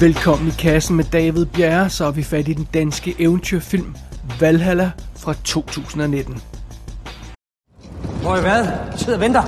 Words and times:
Velkommen 0.00 0.48
i 0.48 0.50
kassen 0.58 0.96
med 0.96 1.04
David 1.04 1.46
Bjerre, 1.46 1.90
så 1.90 2.04
er 2.04 2.10
vi 2.10 2.22
fat 2.22 2.48
i 2.48 2.52
den 2.52 2.68
danske 2.74 3.14
eventyrfilm 3.18 3.96
Valhalla 4.40 4.90
fra 5.16 5.34
2019. 5.44 6.42
Hvor 8.20 8.36
er 8.36 8.40
hvad? 8.40 8.66
Sid 8.98 9.12
og 9.12 9.20
venter. 9.20 9.42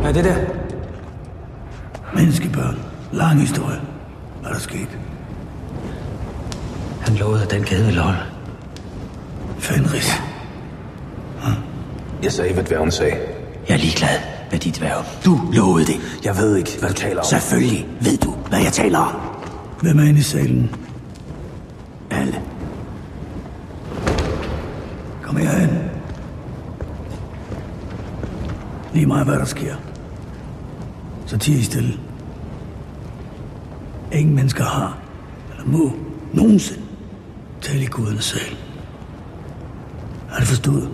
Hvad 0.00 0.10
er 0.10 0.12
det 0.12 0.24
der? 0.24 0.36
Menneskebørn. 2.14 2.78
Lang 3.12 3.40
historie. 3.40 3.80
Hvad 4.40 4.50
er 4.50 4.54
der 4.54 4.60
sket? 4.60 4.98
Han 7.00 7.14
lovede, 7.14 7.42
at 7.42 7.50
den 7.50 7.64
kæde 7.64 7.84
ville 7.84 8.00
holde. 8.00 8.20
Fenris. 9.58 10.12
Jeg 12.22 12.32
sagde, 12.32 12.54
hvad 12.54 12.64
dværgen 12.64 12.90
sagde. 12.90 13.16
Jeg 13.68 13.74
er 13.74 13.78
ligeglad 13.78 14.18
med 14.50 14.58
dit 14.58 14.80
værv. 14.80 15.04
Du 15.24 15.40
lovede 15.52 15.86
det. 15.86 16.20
Jeg 16.24 16.36
ved 16.36 16.56
ikke, 16.56 16.78
hvad 16.78 16.88
du 16.88 16.94
taler 16.94 17.20
om. 17.20 17.24
Selvfølgelig 17.24 17.86
ved 18.00 18.16
du, 18.16 18.34
hvad 18.54 18.62
jeg 18.62 18.72
taler 18.72 18.98
om. 18.98 19.14
Hvem 19.82 19.98
er 19.98 20.02
inde 20.02 20.20
i 20.20 20.22
salen? 20.22 20.74
Alle. 22.10 22.42
Kom 25.22 25.36
herhen. 25.36 25.90
Lige 28.92 29.06
meget, 29.06 29.26
hvad 29.26 29.38
der 29.38 29.44
sker. 29.44 29.76
Så 31.26 31.38
tig 31.38 31.54
I 31.54 31.62
stille. 31.62 32.00
Ingen 34.12 34.34
mennesker 34.34 34.64
har, 34.64 34.98
eller 35.50 35.64
må, 35.66 35.92
nogensinde 36.32 36.82
tale 37.62 37.82
i 37.82 37.86
gudernes 37.86 38.24
sal. 38.24 38.56
Er 40.30 40.38
det 40.38 40.48
forstået? 40.48 40.90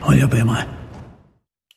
Hold 0.00 0.18
jer 0.18 0.26
bag 0.26 0.46
mig. 0.46 0.68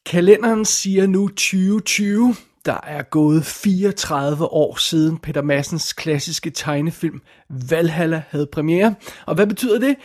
Kalenderen 0.05 0.65
siger 0.65 1.07
nu 1.07 1.27
2020. 1.27 2.35
Der 2.69 2.79
er 2.83 3.01
gået 3.01 3.45
34 3.45 4.45
år 4.45 4.75
siden 4.75 5.17
Peter 5.17 5.41
Massens 5.41 5.93
klassiske 5.93 6.49
tegnefilm 6.49 7.21
Valhalla 7.49 8.23
havde 8.29 8.47
premiere. 8.51 8.95
Og 9.25 9.35
hvad 9.35 9.47
betyder 9.47 9.79
det? 9.79 9.95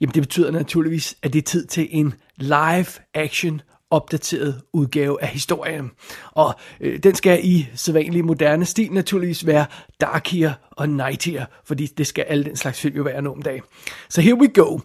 Jamen 0.00 0.14
det 0.14 0.22
betyder 0.22 0.50
naturligvis, 0.50 1.16
at 1.22 1.32
det 1.32 1.38
er 1.38 1.42
tid 1.42 1.66
til 1.66 1.88
en 1.90 2.14
live 2.36 2.86
action 3.14 3.60
opdateret 3.90 4.60
udgave 4.72 5.22
af 5.22 5.28
historien. 5.28 5.90
Og 6.32 6.54
øh, 6.80 6.98
den 6.98 7.14
skal 7.14 7.40
i 7.42 7.68
sædvanlig 7.74 8.24
moderne 8.24 8.64
stil 8.64 8.92
naturligvis 8.92 9.46
være 9.46 9.66
darkier 10.00 10.52
og 10.70 10.88
nightier, 10.88 11.46
fordi 11.64 11.86
det 11.86 12.06
skal 12.06 12.24
alle 12.28 12.44
den 12.44 12.56
slags 12.56 12.80
film 12.80 12.96
jo 12.96 13.02
være 13.02 13.22
nu 13.22 13.30
om 13.30 13.42
dagen. 13.42 13.62
Så 14.08 14.20
here 14.20 14.34
we 14.34 14.48
go. 14.48 14.78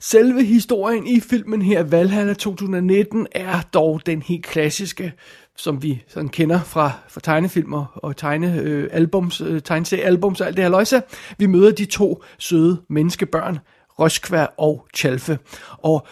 Selve 0.00 0.44
historien 0.44 1.06
i 1.06 1.20
filmen 1.20 1.62
her, 1.62 1.82
Valhalla 1.82 2.34
2019, 2.34 3.26
er 3.32 3.60
dog 3.60 4.06
den 4.06 4.22
helt 4.22 4.46
klassiske 4.46 5.12
som 5.58 5.82
vi 5.82 6.02
sådan 6.08 6.28
kender 6.28 6.60
fra, 6.60 6.92
fra 7.08 7.20
tegnefilmer 7.20 7.84
og 7.94 8.16
tegnealbums, 8.16 9.40
øh, 9.40 9.54
øh, 9.54 9.62
tegneseriealbums 9.62 10.40
og 10.40 10.46
alt 10.46 10.56
det 10.56 10.64
her 10.64 10.70
løjse. 10.70 11.02
Vi 11.38 11.46
møder 11.46 11.72
de 11.72 11.84
to 11.84 12.22
søde 12.38 12.82
menneskebørn, 12.88 13.58
Roskvær 13.98 14.54
og 14.58 14.86
Chalfe. 14.96 15.38
Og 15.78 16.06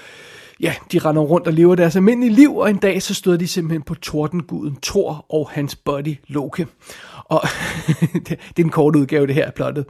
ja, 0.60 0.74
de 0.92 0.98
render 0.98 1.22
rundt 1.22 1.46
og 1.46 1.52
lever 1.52 1.74
deres 1.74 1.96
almindelige 1.96 2.34
liv, 2.34 2.56
og 2.56 2.70
en 2.70 2.76
dag 2.76 3.02
så 3.02 3.14
støder 3.14 3.36
de 3.36 3.48
simpelthen 3.48 3.82
på 3.82 3.94
tordenguden 3.94 4.76
Thor 4.82 5.26
og 5.28 5.50
hans 5.50 5.76
buddy 5.76 6.16
Loke. 6.28 6.66
Og 7.24 7.42
det, 8.28 8.58
er 8.58 8.62
en 8.64 8.70
kort 8.70 8.96
udgave, 8.96 9.26
det 9.26 9.34
her 9.34 9.46
er 9.46 9.50
plottet. 9.50 9.86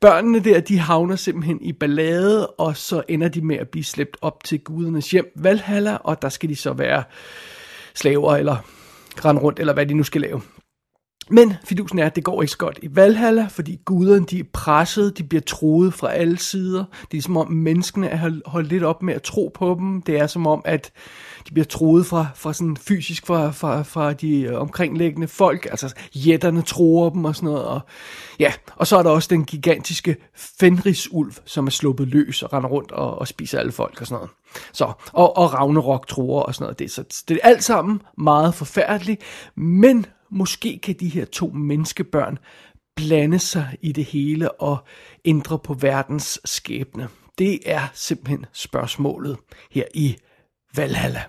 Børnene 0.00 0.40
der, 0.40 0.60
de 0.60 0.78
havner 0.78 1.16
simpelthen 1.16 1.62
i 1.62 1.72
ballade, 1.72 2.46
og 2.46 2.76
så 2.76 3.02
ender 3.08 3.28
de 3.28 3.40
med 3.40 3.56
at 3.56 3.68
blive 3.68 3.84
slæbt 3.84 4.16
op 4.22 4.44
til 4.44 4.60
gudernes 4.60 5.10
hjem 5.10 5.32
Valhalla, 5.36 5.96
og 5.96 6.22
der 6.22 6.28
skal 6.28 6.48
de 6.48 6.56
så 6.56 6.72
være 6.72 7.02
slaver 7.94 8.36
eller 8.36 8.56
rende 9.24 9.42
rundt, 9.42 9.58
eller 9.58 9.72
hvad 9.72 9.86
de 9.86 9.94
nu 9.94 10.02
skal 10.02 10.20
lave. 10.20 10.40
Men 11.30 11.54
fidusen 11.64 11.98
er, 11.98 12.06
at 12.06 12.16
det 12.16 12.24
går 12.24 12.42
ikke 12.42 12.50
så 12.50 12.58
godt 12.58 12.78
i 12.82 12.88
Valhalla, 12.96 13.46
fordi 13.50 13.80
guderne 13.84 14.26
de 14.26 14.38
er 14.38 14.44
presset, 14.52 15.18
de 15.18 15.24
bliver 15.24 15.42
troet 15.42 15.94
fra 15.94 16.12
alle 16.12 16.38
sider. 16.38 16.84
Det 17.10 17.18
er 17.18 17.22
som 17.22 17.36
om 17.36 17.52
menneskene 17.52 18.08
er 18.08 18.40
holdt 18.46 18.68
lidt 18.68 18.84
op 18.84 19.02
med 19.02 19.14
at 19.14 19.22
tro 19.22 19.50
på 19.54 19.76
dem. 19.78 20.02
Det 20.02 20.18
er 20.18 20.26
som 20.26 20.46
om, 20.46 20.62
at 20.64 20.92
de 21.48 21.52
bliver 21.52 21.64
troet 21.64 22.06
fra, 22.06 22.26
fra 22.34 22.52
sådan 22.52 22.76
fysisk 22.76 23.26
fra, 23.26 23.50
fra, 23.50 23.82
fra 23.82 24.12
de 24.12 24.40
øh, 24.40 24.60
omkringliggende 24.60 25.28
folk. 25.28 25.66
Altså 25.70 25.94
jætterne 26.14 26.62
tror 26.62 27.10
dem 27.10 27.24
og 27.24 27.36
sådan 27.36 27.46
noget. 27.46 27.64
Og, 27.64 27.80
ja, 28.38 28.52
og 28.76 28.86
så 28.86 28.96
er 28.96 29.02
der 29.02 29.10
også 29.10 29.28
den 29.30 29.44
gigantiske 29.44 30.16
Fenrisulv, 30.60 31.32
som 31.44 31.66
er 31.66 31.70
sluppet 31.70 32.08
løs 32.08 32.42
og 32.42 32.52
render 32.52 32.68
rundt 32.68 32.92
og, 32.92 33.18
og 33.18 33.28
spiser 33.28 33.58
alle 33.58 33.72
folk 33.72 34.00
og 34.00 34.06
sådan 34.06 34.16
noget. 34.16 34.30
Så, 34.72 34.92
og, 35.12 35.36
og 35.36 35.54
Ragnarok 35.54 36.08
tror 36.08 36.42
og 36.42 36.54
sådan 36.54 36.64
noget. 36.64 36.78
Det, 36.78 36.84
er, 36.84 36.88
så, 36.88 37.24
det 37.28 37.40
er 37.42 37.48
alt 37.48 37.64
sammen 37.64 38.02
meget 38.18 38.54
forfærdeligt, 38.54 39.22
men 39.56 40.06
måske 40.30 40.78
kan 40.82 40.94
de 41.00 41.08
her 41.08 41.24
to 41.24 41.46
menneskebørn 41.46 42.38
blande 42.96 43.38
sig 43.38 43.76
i 43.82 43.92
det 43.92 44.04
hele 44.04 44.52
og 44.52 44.78
ændre 45.24 45.58
på 45.58 45.74
verdens 45.74 46.40
skæbne. 46.44 47.08
Det 47.38 47.58
er 47.66 47.88
simpelthen 47.94 48.46
spørgsmålet 48.52 49.36
her 49.70 49.84
i 49.94 50.16
Valhalla. 50.76 51.22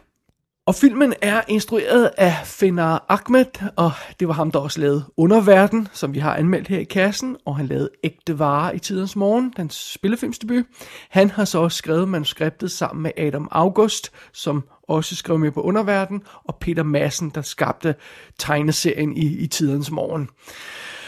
Og 0.68 0.76
filmen 0.76 1.14
er 1.22 1.42
instrueret 1.48 2.12
af 2.18 2.34
Fenar 2.46 3.06
Ahmed, 3.10 3.72
og 3.76 3.92
det 4.20 4.28
var 4.28 4.34
ham, 4.34 4.52
der 4.52 4.60
også 4.60 4.80
lavede 4.82 5.06
Underverden, 5.18 5.88
som 5.94 6.14
vi 6.14 6.20
har 6.20 6.36
anmeldt 6.36 6.68
her 6.68 6.80
i 6.80 6.84
kassen, 6.84 7.38
og 7.46 7.58
han 7.58 7.68
lavede 7.68 7.90
Ægte 8.04 8.40
Vare 8.40 8.76
i 8.76 8.80
tidens 8.80 9.16
morgen, 9.16 9.54
den 9.58 9.70
spillefilmsdebut. 9.70 10.66
Han 11.10 11.30
har 11.30 11.46
så 11.46 11.60
også 11.60 11.78
skrevet 11.78 12.10
manuskriptet 12.10 12.72
sammen 12.72 13.04
med 13.04 13.12
Adam 13.18 13.48
August, 13.52 14.12
som 14.34 14.64
også 14.88 15.16
skrev 15.16 15.40
med 15.40 15.52
på 15.52 15.62
Underverden, 15.62 16.22
og 16.44 16.58
Peter 16.62 16.84
Madsen, 16.84 17.30
der 17.36 17.42
skabte 17.42 17.96
tegneserien 18.40 19.18
i, 19.18 19.38
i 19.38 19.48
tidens 19.48 19.92
morgen. 19.92 20.30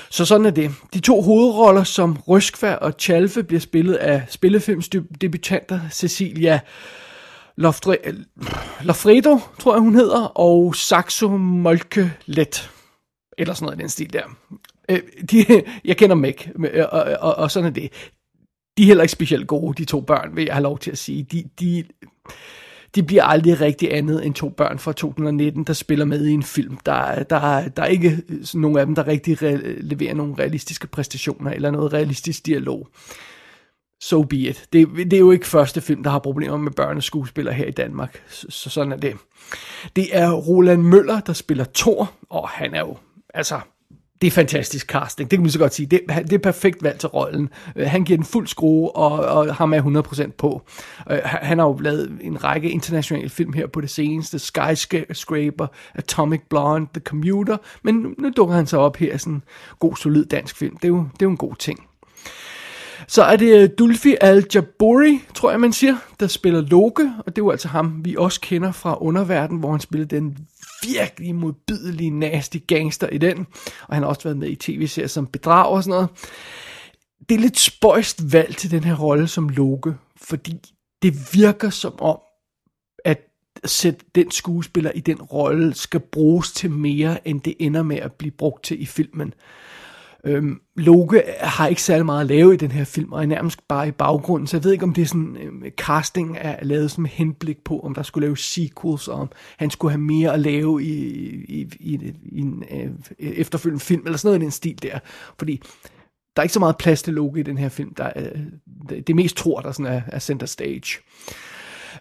Så 0.10 0.26
sådan 0.26 0.46
er 0.46 0.52
det. 0.52 0.72
De 0.94 1.00
to 1.00 1.22
hovedroller 1.22 1.84
som 1.84 2.18
Røskvær 2.28 2.76
og 2.76 2.94
Chalfe 3.00 3.44
bliver 3.44 3.60
spillet 3.60 3.94
af 3.96 4.24
spillefilmsdebutanter 4.30 5.80
Cecilia 5.92 6.60
Lofre, 7.56 7.98
Lofredo, 8.82 9.40
tror 9.60 9.74
jeg 9.74 9.82
hun 9.82 9.96
hedder, 9.96 10.22
og 10.22 10.76
Saxo 10.76 11.30
Molke 11.38 12.14
Let. 12.26 12.72
Eller 13.38 13.54
sådan 13.54 13.66
noget 13.66 13.78
i 13.78 13.82
den 13.82 13.90
stil 13.90 14.14
der. 14.14 14.24
Øh, 14.90 15.00
de, 15.32 15.64
jeg 15.86 15.98
kender 15.98 16.16
dem 16.16 16.26
ikke, 16.26 16.52
øh, 16.74 16.86
og, 16.92 17.04
og, 17.20 17.36
og 17.36 17.52
sådan 17.52 17.70
er 17.70 17.74
det. 17.74 18.12
De 18.78 18.84
er 18.84 18.88
heller 18.88 19.04
ikke 19.04 19.12
specielt 19.12 19.48
gode, 19.48 19.78
de 19.78 19.86
to 19.86 20.02
børn, 20.02 20.36
vil 20.36 20.46
jeg 20.46 20.54
have 20.54 20.64
lov 20.64 20.80
til 20.80 20.92
at 20.92 20.98
sige. 20.98 21.24
De, 21.24 21.44
de, 21.60 21.84
de 22.96 23.04
bliver 23.04 23.24
aldrig 23.24 23.62
rigtig 23.62 23.94
andet 23.94 24.26
end 24.26 24.34
to 24.34 24.50
børn 24.50 24.80
fra 24.80 24.94
2019, 24.94 25.64
der 25.64 25.74
spiller 25.74 26.06
med 26.06 26.26
i 26.26 26.32
en 26.32 26.44
film. 26.44 26.78
Der, 26.86 27.24
der, 27.24 27.68
der 27.68 27.84
er 27.84 27.88
ikke 27.88 28.22
øh, 28.30 28.46
nogen 28.54 28.78
af 28.78 28.86
dem, 28.86 28.96
der 28.96 29.08
rigtig 29.08 29.44
re- 29.44 29.82
leverer 29.82 30.14
nogle 30.14 30.36
realistiske 30.40 30.88
præstationer 30.88 31.52
eller 31.52 31.72
noget 31.72 31.94
realistisk 31.94 32.46
dialog 32.46 32.88
so 34.02 34.24
be 34.24 34.36
it. 34.36 34.68
Det, 34.74 34.88
det 34.96 35.14
er 35.14 35.20
jo 35.20 35.32
ikke 35.32 35.48
første 35.48 35.82
film, 35.82 36.04
der 36.04 36.10
har 36.10 36.20
problemer 36.20 36.58
med 36.58 36.72
børneskuespillere 36.72 37.54
her 37.54 37.66
i 37.66 37.72
Danmark. 37.72 38.24
Så, 38.30 38.48
så 38.50 38.70
sådan 38.70 38.92
er 38.92 38.98
det. 38.98 39.18
Det 39.96 40.18
er 40.18 40.32
Roland 40.32 40.82
Møller, 40.82 41.20
der 41.20 41.34
spiller 41.34 41.66
Thor, 41.74 42.12
og 42.30 42.50
han 42.50 42.74
er 42.74 42.80
jo, 42.80 42.98
altså, 43.34 43.60
det 44.22 44.28
er 44.28 44.32
fantastisk 44.32 44.88
casting, 44.88 45.32
det 45.32 45.38
kan 45.38 45.44
man 45.44 45.52
så 45.52 45.60
godt 45.60 45.74
sige. 45.74 45.86
Det, 45.86 46.02
det 46.08 46.34
er 46.34 46.38
perfekt 46.38 46.84
valg 46.84 47.00
til 47.00 47.10
rollen. 47.10 47.50
Øh, 47.76 47.88
han 47.88 48.04
giver 48.04 48.18
den 48.18 48.26
fuld 48.26 48.48
skrue, 48.48 48.96
og, 48.96 49.12
og 49.12 49.56
ham 49.56 49.74
er 49.74 49.82
100% 50.28 50.32
på. 50.38 50.62
Øh, 51.12 51.20
han 51.24 51.60
har 51.60 51.66
jo 51.66 51.78
lavet 51.78 52.18
en 52.22 52.44
række 52.44 52.70
internationale 52.70 53.30
film 53.30 53.54
her 53.54 53.68
på 53.68 53.82
det 53.82 53.90
seneste. 53.90 54.40
Skyscraper, 54.40 55.68
Atomic 55.94 56.42
Blonde, 56.50 56.88
The 56.94 57.02
Commuter. 57.02 57.58
Men 57.84 57.96
nu, 57.96 58.14
nu 58.18 58.32
dukker 58.38 58.56
han 58.56 58.68
så 58.68 58.78
op 58.78 58.98
her 58.98 59.18
sådan 59.18 59.34
en 59.34 59.44
god, 59.80 59.96
solid 59.96 60.26
dansk 60.26 60.58
film. 60.58 60.78
Det 60.78 60.84
er 60.84 60.90
jo, 60.90 60.98
det 60.98 61.22
er 61.22 61.26
jo 61.26 61.30
en 61.30 61.38
god 61.38 61.56
ting. 61.56 61.80
Så 63.08 63.24
er 63.24 63.36
det 63.36 63.64
øh, 63.64 63.70
Dulfi 63.78 64.16
Al-Jaburi, 64.22 65.22
tror 65.34 65.52
jeg 65.52 65.60
man 65.60 65.74
siger, 65.74 65.96
der 66.20 66.28
spiller 66.28 66.62
Loke, 66.62 67.12
og 67.20 67.26
det 67.26 67.42
er 67.42 67.46
jo 67.46 67.52
altså 67.52 67.68
ham, 67.68 68.06
vi 68.06 68.16
også 68.18 68.42
kender 68.42 68.72
fra 68.72 69.04
Underverden, 69.04 69.58
hvor 69.58 69.72
han 69.72 69.80
spillede 69.80 70.16
den 70.16 70.38
virkelig 70.84 71.36
modbydelig, 71.36 72.12
nasty 72.12 72.58
gangster 72.68 73.10
i 73.10 73.18
den, 73.18 73.48
og 73.88 73.96
han 73.96 74.04
har 74.04 74.10
også 74.10 74.24
været 74.24 74.38
med 74.38 74.50
i 74.50 74.56
tv-serier 74.56 75.08
som 75.08 75.28
Bedrag 75.28 75.72
og 75.72 75.84
sådan 75.84 75.92
noget. 75.92 76.10
Det 77.30 77.36
er 77.36 77.40
lidt 77.40 77.60
spøjst 77.60 78.34
valg 78.34 78.58
til 78.58 78.72
den 78.72 78.84
her 78.84 78.96
rolle 78.96 79.28
som 79.28 79.50
Loke, 79.50 79.96
fordi 80.18 80.58
det 81.02 81.34
virker 81.34 81.70
som 81.70 82.02
om, 82.02 82.20
at 83.06 83.22
sætte 83.66 84.06
den 84.16 84.32
skuespiller 84.32 84.92
i 84.92 85.00
den 85.00 85.22
rolle 85.22 85.74
skal 85.74 86.00
bruges 86.00 86.52
til 86.52 86.72
mere, 86.72 87.28
end 87.28 87.42
det 87.42 87.56
ender 87.60 87.84
med 87.84 87.98
at 87.98 88.14
blive 88.14 88.32
brugt 88.32 88.64
til 88.64 88.82
i 88.82 88.86
filmen. 88.86 89.34
Øhm, 90.24 90.62
Loke 90.76 91.24
har 91.40 91.68
ikke 91.68 91.82
særlig 91.82 92.06
meget 92.06 92.22
at 92.22 92.28
lave 92.28 92.54
i 92.54 92.58
den 92.58 92.72
her 92.72 92.84
film, 92.84 93.12
og 93.12 93.22
er 93.22 93.26
nærmest 93.26 93.68
bare 93.68 93.88
i 93.88 93.92
baggrunden, 93.92 94.48
så 94.48 94.58
jeg 94.58 94.64
ved 94.64 94.72
ikke, 94.72 94.84
om 94.84 94.94
det 94.94 95.02
er 95.02 95.06
sådan, 95.06 95.38
øhm, 95.42 95.64
casting 95.78 96.38
er 96.40 96.64
lavet 96.64 96.92
som 96.92 97.06
henblik 97.06 97.64
på, 97.64 97.80
om 97.80 97.96
der 97.96 98.04
skulle 98.04 98.26
lave 98.26 98.38
sequels, 98.38 99.08
og 99.08 99.20
om 99.20 99.30
han 99.58 99.70
skulle 99.70 99.92
have 99.92 100.02
mere 100.02 100.34
at 100.34 100.40
lave 100.40 100.84
i, 100.84 100.94
i, 101.46 101.68
i, 101.80 102.14
i 102.32 102.40
en 102.40 102.64
øh, 102.72 102.90
efterfølgende 103.20 103.86
film, 103.86 104.02
eller 104.06 104.18
sådan 104.18 104.28
noget 104.28 104.40
i 104.40 104.44
den 104.44 104.52
stil 104.52 104.84
der, 104.84 105.00
fordi 105.40 105.62
der 106.36 106.42
er 106.42 106.44
ikke 106.44 106.54
så 106.54 106.60
meget 106.60 106.78
plads 106.78 107.04
til 107.04 107.14
Loke 107.14 107.40
i 107.40 107.44
den 107.44 107.58
her 107.58 107.70
film, 107.70 107.94
der 107.94 108.04
er, 108.04 108.30
øh, 108.36 108.42
det 108.90 109.10
er 109.10 109.14
mest 109.14 109.38
tror, 109.38 109.60
der 109.62 109.72
sådan 109.72 109.94
er, 109.94 110.02
er 110.08 110.20
center 110.20 110.48
stage. 110.48 110.98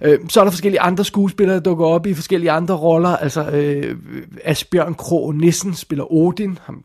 Øh, 0.01 0.19
så 0.29 0.41
er 0.41 0.45
der 0.45 0.51
forskellige 0.51 0.81
andre 0.81 1.05
skuespillere, 1.05 1.57
der 1.57 1.63
dukker 1.63 1.87
op 1.87 2.07
i 2.07 2.15
forskellige 2.15 2.51
andre 2.51 2.75
roller. 2.75 3.17
Altså 3.17 3.51
øh, 3.51 3.97
Asbjørn 4.45 4.95
Krog 4.95 5.35
Nissen 5.35 5.75
spiller 5.75 6.13
Odin, 6.13 6.59
ham 6.63 6.85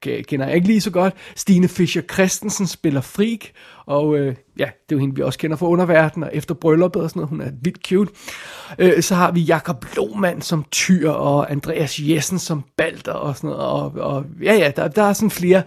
kender 0.00 0.46
jeg 0.46 0.54
ikke 0.54 0.66
lige 0.66 0.80
så 0.80 0.90
godt. 0.90 1.14
Stine 1.36 1.68
Fischer 1.68 2.02
Christensen 2.02 2.66
spiller 2.66 3.00
Freak, 3.00 3.40
og 3.86 4.18
øh, 4.18 4.34
ja, 4.58 4.64
det 4.64 4.94
er 4.94 4.96
jo 4.96 4.98
hende, 4.98 5.16
vi 5.16 5.22
også 5.22 5.38
kender 5.38 5.56
fra 5.56 5.66
underverdenen, 5.66 6.28
og 6.28 6.36
efter 6.36 6.54
brylluppet 6.54 7.02
og 7.02 7.10
sådan 7.10 7.20
noget, 7.20 7.30
hun 7.30 7.40
er 7.40 7.50
vildt 7.62 7.86
cute. 7.88 8.12
Øh, 8.78 9.02
så 9.02 9.14
har 9.14 9.30
vi 9.32 9.40
Jakob 9.40 9.84
Lohmann 9.96 10.42
som 10.42 10.64
Tyr, 10.70 11.10
og 11.10 11.50
Andreas 11.50 11.98
Jessen 11.98 12.38
som 12.38 12.64
Balder 12.76 13.12
og 13.12 13.36
sådan 13.36 13.50
noget, 13.50 13.64
og, 13.64 13.92
og 14.14 14.24
ja, 14.42 14.54
ja, 14.54 14.72
der, 14.76 14.88
der 14.88 15.02
er 15.02 15.12
sådan 15.12 15.30
flere 15.30 15.62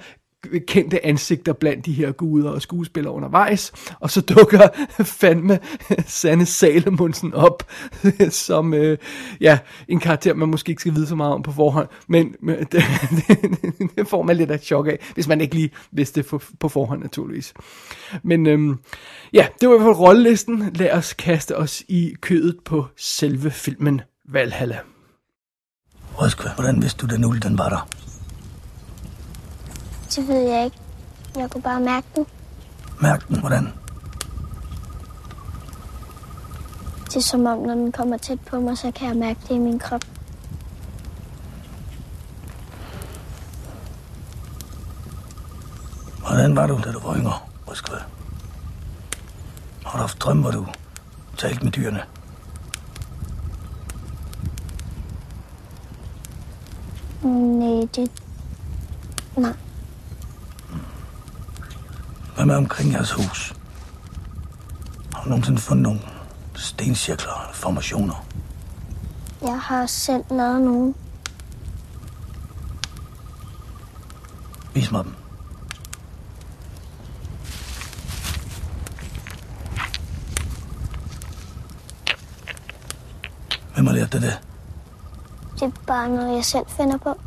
kendte 0.67 1.05
ansigter 1.05 1.53
blandt 1.53 1.85
de 1.85 1.93
her 1.93 2.11
guder 2.11 2.49
og 2.49 2.61
skuespillere 2.61 3.13
undervejs, 3.13 3.71
og 3.99 4.11
så 4.11 4.21
dukker 4.21 4.67
fandme 5.21 5.59
Sanne 6.05 6.45
Salomonsen 6.45 7.33
op, 7.33 7.63
som 8.29 8.73
øh, 8.73 8.97
ja, 9.41 9.59
en 9.87 9.99
karakter, 9.99 10.33
man 10.33 10.49
måske 10.49 10.69
ikke 10.69 10.79
skal 10.79 10.95
vide 10.95 11.07
så 11.07 11.15
meget 11.15 11.33
om 11.33 11.43
på 11.43 11.51
forhånd, 11.51 11.87
men, 12.07 12.35
men 12.41 12.55
det, 12.59 12.71
det, 13.27 13.89
det 13.95 14.07
får 14.07 14.21
man 14.21 14.37
lidt 14.37 14.51
af 14.51 14.59
chok 14.59 14.87
af, 14.87 15.11
hvis 15.13 15.27
man 15.27 15.41
ikke 15.41 15.55
lige 15.55 15.69
vidste 15.91 16.21
det 16.21 16.41
på 16.59 16.69
forhånd 16.69 17.01
naturligvis. 17.01 17.53
Men 18.23 18.47
øhm, 18.47 18.79
ja, 19.33 19.47
det 19.61 19.69
var 19.69 19.75
i 19.75 19.77
hvert 19.77 19.87
fald 19.87 19.99
rollelisten. 19.99 20.71
Lad 20.75 20.91
os 20.91 21.13
kaste 21.13 21.57
os 21.57 21.83
i 21.87 22.13
kødet 22.21 22.57
på 22.65 22.85
selve 22.97 23.51
filmen 23.51 24.01
Valhalla. 24.29 24.79
Røskva, 26.15 26.49
hvordan 26.55 26.81
vidste 26.81 27.07
du, 27.07 27.15
den 27.15 27.25
uld, 27.25 27.41
den 27.41 27.57
var 27.57 27.69
der? 27.69 28.10
Det 30.15 30.27
ved 30.27 30.41
jeg 30.41 30.65
ikke. 30.65 30.77
Jeg 31.35 31.49
kunne 31.49 31.61
bare 31.61 31.79
mærke 31.79 32.07
den. 32.15 32.25
Mærk 33.01 33.27
den, 33.27 33.39
hvordan? 33.39 33.73
Det 37.05 37.15
er 37.15 37.21
som 37.21 37.45
om, 37.45 37.57
når 37.59 37.75
den 37.75 37.91
kommer 37.91 38.17
tæt 38.17 38.39
på 38.39 38.59
mig, 38.59 38.77
så 38.77 38.91
kan 38.91 39.07
jeg 39.07 39.17
mærke 39.17 39.39
det 39.47 39.55
i 39.55 39.57
min 39.57 39.79
krop. 39.79 40.01
Hvordan 46.19 46.55
var 46.55 46.67
du, 46.67 46.79
da 46.83 46.91
du 46.91 46.99
var 46.99 47.15
yngre, 47.15 47.33
Røskva? 47.67 47.97
Har 49.85 49.97
du 49.97 50.01
haft 50.01 50.21
drøm, 50.21 50.41
hvor 50.41 50.51
du 50.51 50.65
talte 51.37 51.63
med 51.63 51.71
dyrene? 51.71 52.03
Nej, 57.23 57.87
det... 57.95 58.11
Nej. 59.37 59.53
Hvad 62.35 62.45
med 62.45 62.55
omkring 62.55 62.91
jeres 62.91 63.11
hus? 63.11 63.53
Har 65.13 65.23
du 65.23 65.29
nogensinde 65.29 65.61
fundet 65.61 65.83
nogle 65.83 65.99
stencirkler 66.55 67.33
eller 67.41 67.53
formationer? 67.53 68.25
Jeg 69.41 69.59
har 69.59 69.85
selv 69.85 70.23
lavet 70.29 70.61
nogen. 70.61 70.95
Vis 74.73 74.91
mig 74.91 75.03
dem. 75.03 75.15
Hvem 83.73 83.87
har 83.87 83.93
lært 83.93 84.13
dig 84.13 84.21
det? 84.21 84.39
Det 85.55 85.61
er 85.63 85.71
bare 85.87 86.09
noget, 86.09 86.35
jeg 86.35 86.45
selv 86.45 86.65
finder 86.67 86.97
på. 86.97 87.19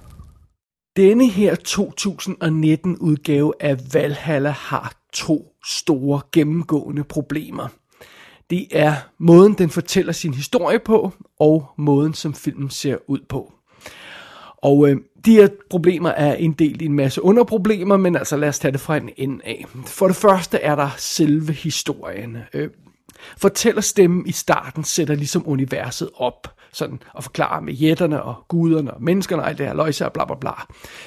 Denne 0.97 1.29
her 1.29 1.55
2019 1.55 2.97
udgave 2.99 3.53
af 3.61 3.77
Valhalla 3.95 4.51
har 4.51 4.93
to 5.13 5.55
store 5.67 6.21
gennemgående 6.33 7.05
problemer. 7.05 7.69
Det 8.51 8.67
er 8.71 8.95
måden, 9.19 9.53
den 9.53 9.71
fortæller 9.71 10.13
sin 10.13 10.35
historie 10.35 10.79
på, 10.79 11.13
og 11.41 11.67
måden, 11.79 12.15
som 12.15 12.35
filmen 12.35 12.71
ser 12.71 12.97
ud 13.09 13.19
på. 13.29 13.53
Og 14.57 14.89
øh, 14.89 14.97
de 15.25 15.33
her 15.33 15.49
problemer 15.71 16.11
er 16.11 16.35
inddelt 16.35 16.83
i 16.83 16.85
en 16.85 16.93
masse 16.93 17.23
underproblemer, 17.23 17.97
men 17.97 18.17
altså 18.17 18.37
lad 18.37 18.49
os 18.49 18.59
tage 18.59 18.73
det 18.73 18.81
fra 18.81 18.97
en 18.97 19.11
ende 19.17 19.41
af. 19.45 19.65
For 19.87 20.07
det 20.07 20.17
første 20.17 20.59
er 20.59 20.75
der 20.75 20.89
selve 20.97 21.53
historien. 21.53 22.39
Øh, 22.55 22.71
fortællerstemmen 23.39 24.27
i 24.27 24.33
starten 24.33 24.85
sætter 24.85 25.15
ligesom 25.15 25.49
universet 25.49 26.11
op, 26.15 26.55
sådan 26.73 27.01
og 27.15 27.25
forklarer 27.25 27.61
med 27.61 27.73
jætterne 27.73 28.23
og 28.23 28.35
guderne 28.49 28.95
og 28.95 29.03
menneskerne 29.03 29.43
og 29.43 29.49
alt 29.49 29.59
det 29.59 29.67
her 29.67 29.75
løjse 29.75 30.07
og 30.07 30.13
bla 30.13 30.25
bla 30.25 30.35
bla. 30.35 30.53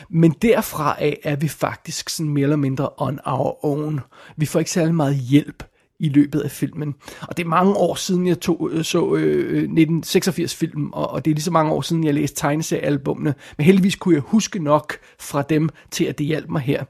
Men 0.09 0.31
derfra 0.31 0.95
af 0.99 1.19
er 1.23 1.35
vi 1.35 1.47
faktisk 1.47 2.09
sådan 2.09 2.29
mere 2.33 2.43
eller 2.43 2.55
mindre 2.55 2.89
on 2.97 3.19
our 3.25 3.65
own. 3.65 3.99
Vi 4.37 4.45
får 4.45 4.59
ikke 4.59 4.71
særlig 4.71 4.95
meget 4.95 5.15
hjælp 5.15 5.63
i 5.99 6.09
løbet 6.09 6.39
af 6.39 6.51
filmen. 6.51 6.95
Og 7.21 7.37
det 7.37 7.43
er 7.43 7.47
mange 7.47 7.73
år 7.73 7.95
siden, 7.95 8.27
jeg 8.27 8.39
tog, 8.39 8.69
øh, 8.71 8.83
så 8.83 9.15
øh, 9.15 9.63
øh 9.63 9.69
1986-filmen, 9.69 10.89
og, 10.93 11.09
og 11.09 11.25
det 11.25 11.31
er 11.31 11.35
lige 11.35 11.43
så 11.43 11.51
mange 11.51 11.71
år 11.71 11.81
siden, 11.81 12.03
jeg 12.03 12.13
læste 12.13 12.35
tegneseriealbumene. 12.35 13.33
Men 13.57 13.65
heldigvis 13.65 13.95
kunne 13.95 14.15
jeg 14.15 14.21
huske 14.21 14.59
nok 14.59 14.97
fra 15.19 15.41
dem 15.41 15.69
til, 15.91 16.05
at 16.05 16.17
det 16.17 16.25
hjalp 16.25 16.49
mig 16.49 16.61
her. 16.61 16.83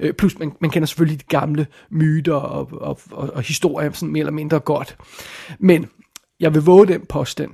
Øh, 0.00 0.12
plus, 0.12 0.38
man, 0.38 0.52
man 0.60 0.70
kender 0.70 0.86
selvfølgelig 0.86 1.20
de 1.20 1.26
gamle 1.28 1.66
myter 1.90 2.34
og, 2.34 2.68
og, 2.72 3.00
og, 3.10 3.30
og 3.34 3.42
historier 3.42 3.92
sådan 3.92 4.12
mere 4.12 4.20
eller 4.20 4.32
mindre 4.32 4.60
godt. 4.60 4.96
Men 5.58 5.86
jeg 6.40 6.54
vil 6.54 6.62
våge 6.62 6.86
den 6.86 7.06
påstand, 7.06 7.50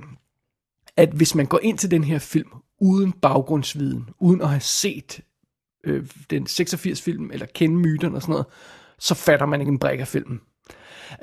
at 0.97 1.09
hvis 1.09 1.35
man 1.35 1.45
går 1.45 1.59
ind 1.63 1.77
til 1.77 1.91
den 1.91 2.03
her 2.03 2.19
film 2.19 2.49
uden 2.81 3.11
baggrundsviden, 3.11 4.09
uden 4.19 4.41
at 4.41 4.49
have 4.49 4.61
set 4.61 5.21
øh, 5.83 6.05
den 6.29 6.47
86-film, 6.49 7.31
eller 7.33 7.45
kende 7.55 7.75
myterne 7.75 8.15
og 8.15 8.21
sådan 8.21 8.33
noget, 8.33 8.45
så 8.99 9.15
fatter 9.15 9.45
man 9.45 9.59
ikke 9.59 9.71
en 9.71 9.79
brik 9.79 9.99
af 9.99 10.07
filmen. 10.07 10.39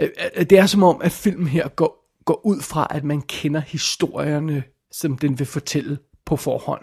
Øh, 0.00 0.09
øh, 0.37 0.47
det 0.50 0.59
er 0.59 0.67
som 0.67 0.83
om, 0.83 1.00
at 1.03 1.12
filmen 1.12 1.47
her 1.47 1.69
går, 1.69 2.21
går 2.25 2.47
ud 2.47 2.61
fra, 2.61 2.87
at 2.91 3.05
man 3.05 3.23
kender 3.23 3.61
historierne, 3.61 4.62
som 4.93 5.19
den 5.19 5.38
vil 5.38 5.47
fortælle 5.47 5.99
på 6.27 6.37
forhånd. 6.37 6.83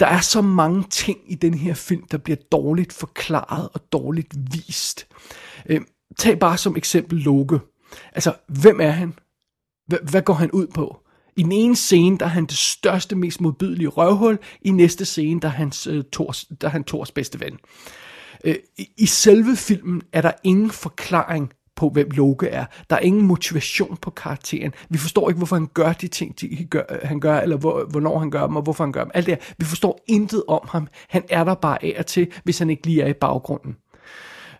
Der 0.00 0.06
er 0.06 0.20
så 0.20 0.42
mange 0.42 0.84
ting 0.90 1.18
i 1.26 1.34
den 1.34 1.54
her 1.54 1.74
film, 1.74 2.06
der 2.06 2.18
bliver 2.18 2.36
dårligt 2.52 2.92
forklaret 2.92 3.68
og 3.74 3.92
dårligt 3.92 4.34
vist. 4.52 5.06
Øh, 5.66 5.80
tag 6.18 6.38
bare 6.38 6.58
som 6.58 6.76
eksempel 6.76 7.18
Loke. 7.18 7.60
Altså, 8.12 8.34
hvem 8.48 8.80
er 8.80 8.90
han? 8.90 9.14
Hvad 10.02 10.22
går 10.22 10.34
han 10.34 10.50
ud 10.50 10.66
på? 10.66 11.00
I 11.36 11.42
den 11.42 11.52
ene 11.52 11.76
scene, 11.76 12.18
der 12.18 12.24
er 12.24 12.30
han 12.30 12.46
det 12.46 12.56
største, 12.56 13.16
mest 13.16 13.40
modbydelige 13.40 13.88
røvhul. 13.88 14.38
I 14.62 14.70
næste 14.70 15.04
scene, 15.04 15.40
der 15.40 15.48
er, 15.48 15.52
hans, 15.52 15.82
tors, 15.82 16.04
Thors, 16.12 16.46
der 16.60 16.68
er 16.68 16.72
han 16.72 16.84
Thors 16.84 17.10
bedste 17.10 17.40
ven. 17.40 17.58
Uh, 18.46 18.52
I 18.96 19.06
selve 19.06 19.56
filmen 19.56 20.02
er 20.12 20.20
der 20.20 20.32
ingen 20.44 20.70
forklaring 20.70 21.52
på, 21.76 21.88
hvem 21.88 22.10
Loke 22.10 22.48
er. 22.48 22.64
Der 22.90 22.96
er 22.96 23.00
ingen 23.00 23.26
motivation 23.26 23.96
på 23.96 24.10
karakteren. 24.10 24.72
Vi 24.88 24.98
forstår 24.98 25.28
ikke, 25.28 25.38
hvorfor 25.38 25.56
han 25.56 25.68
gør 25.74 25.92
de 25.92 26.08
ting, 26.08 26.40
de 26.40 26.66
gør, 26.70 26.82
øh, 26.90 26.98
han 27.02 27.20
gør, 27.20 27.40
eller 27.40 27.56
hvor, 27.56 27.84
hvornår 27.90 28.18
han 28.18 28.30
gør 28.30 28.46
dem, 28.46 28.56
og 28.56 28.62
hvorfor 28.62 28.84
han 28.84 28.92
gør 28.92 29.02
dem. 29.02 29.10
Alt 29.14 29.26
det 29.26 29.34
her. 29.34 29.54
Vi 29.58 29.64
forstår 29.64 30.00
intet 30.06 30.42
om 30.48 30.68
ham. 30.68 30.88
Han 31.08 31.22
er 31.30 31.44
der 31.44 31.54
bare 31.54 31.84
af 31.84 31.94
og 31.98 32.06
til, 32.06 32.32
hvis 32.44 32.58
han 32.58 32.70
ikke 32.70 32.86
lige 32.86 33.02
er 33.02 33.08
i 33.08 33.12
baggrunden. 33.12 33.76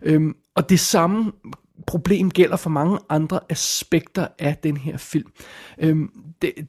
Øhm, 0.02 0.36
og 0.54 0.70
det 0.70 0.80
samme 0.80 1.32
problem 1.86 2.30
gælder 2.30 2.56
for 2.56 2.70
mange 2.70 2.98
andre 3.08 3.40
aspekter 3.48 4.26
af 4.38 4.56
den 4.56 4.76
her 4.76 4.96
film. 4.96 5.30
Øhm, 5.78 6.10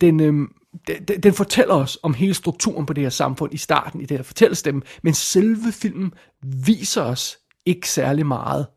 den, 0.01 0.19
øhm, 0.19 0.51
den, 0.87 1.21
den 1.23 1.33
fortæller 1.33 1.75
os 1.75 1.97
om 2.03 2.13
hele 2.13 2.33
strukturen 2.33 2.85
på 2.85 2.93
det 2.93 3.03
her 3.03 3.09
samfund 3.09 3.53
i 3.53 3.57
starten, 3.57 4.01
i 4.01 4.05
det 4.05 4.17
her 4.17 4.23
fortællestemme, 4.23 4.81
men 5.03 5.13
selve 5.13 5.71
filmen 5.71 6.13
viser 6.65 7.01
os 7.01 7.37
ikke 7.65 7.89
særlig 7.89 8.25
meget. 8.25 8.67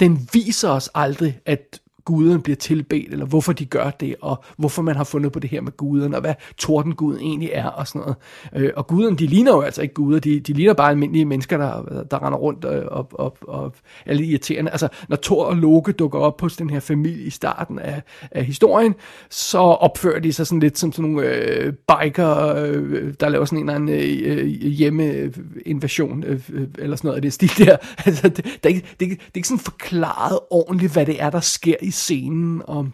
Den 0.00 0.28
viser 0.32 0.68
os 0.68 0.90
aldrig, 0.94 1.40
at 1.46 1.80
guderne 2.08 2.42
bliver 2.42 2.56
tilbedt, 2.56 3.12
eller 3.12 3.26
hvorfor 3.26 3.52
de 3.52 3.64
gør 3.64 3.90
det, 3.90 4.14
og 4.20 4.44
hvorfor 4.56 4.82
man 4.82 4.96
har 4.96 5.04
fundet 5.04 5.32
på 5.32 5.38
det 5.38 5.50
her 5.50 5.60
med 5.60 5.76
guderne, 5.76 6.16
og 6.16 6.20
hvad 6.20 6.34
tordenguden 6.58 7.20
egentlig 7.20 7.50
er, 7.52 7.66
og 7.66 7.88
sådan 7.88 8.00
noget. 8.00 8.16
Øh, 8.56 8.70
og 8.76 8.86
guderne, 8.86 9.16
de 9.16 9.26
ligner 9.26 9.52
jo 9.52 9.60
altså 9.60 9.82
ikke 9.82 9.94
guder, 9.94 10.18
de, 10.20 10.40
de 10.40 10.52
ligner 10.52 10.74
bare 10.74 10.90
almindelige 10.90 11.24
mennesker, 11.24 11.56
der, 11.56 12.02
der 12.10 12.26
render 12.26 12.38
rundt 12.38 12.64
og, 12.64 12.92
og, 12.98 13.08
og, 13.12 13.36
og 13.48 13.72
er 14.06 14.14
lidt 14.14 14.28
irriterende. 14.28 14.70
Altså, 14.70 14.88
når 15.08 15.16
Thor 15.22 15.44
og 15.44 15.56
Loke 15.56 15.92
dukker 15.92 16.18
op 16.18 16.40
hos 16.40 16.56
den 16.56 16.70
her 16.70 16.80
familie 16.80 17.24
i 17.24 17.30
starten 17.30 17.78
af, 17.78 18.02
af 18.30 18.44
historien, 18.44 18.94
så 19.30 19.58
opfører 19.58 20.20
de 20.20 20.32
sig 20.32 20.46
sådan 20.46 20.60
lidt 20.60 20.78
som 20.78 20.92
sådan 20.92 21.10
nogle 21.10 21.28
øh, 21.28 21.72
biker, 21.72 22.54
øh, 22.56 23.14
der 23.20 23.28
laver 23.28 23.44
sådan 23.44 23.58
en 23.58 23.68
eller 23.68 23.74
anden 23.74 24.24
øh, 24.24 24.46
hjemmeinvasion, 24.46 26.24
øh, 26.24 26.40
øh 26.52 26.68
eller 26.78 26.96
sådan 26.96 27.08
noget 27.08 27.16
af 27.16 27.22
det 27.22 27.32
stil 27.32 27.66
der. 27.66 27.76
Altså, 28.06 28.28
det, 28.28 28.44
det, 28.44 28.58
er 28.64 28.68
ikke, 28.68 28.86
det, 29.00 29.08
det 29.08 29.12
er 29.12 29.30
ikke 29.34 29.48
sådan 29.48 29.58
forklaret 29.58 30.38
ordentligt, 30.50 30.92
hvad 30.92 31.06
det 31.06 31.22
er, 31.22 31.30
der 31.30 31.40
sker 31.40 31.74
i 31.82 31.90
scenen, 31.98 32.62
og, 32.64 32.90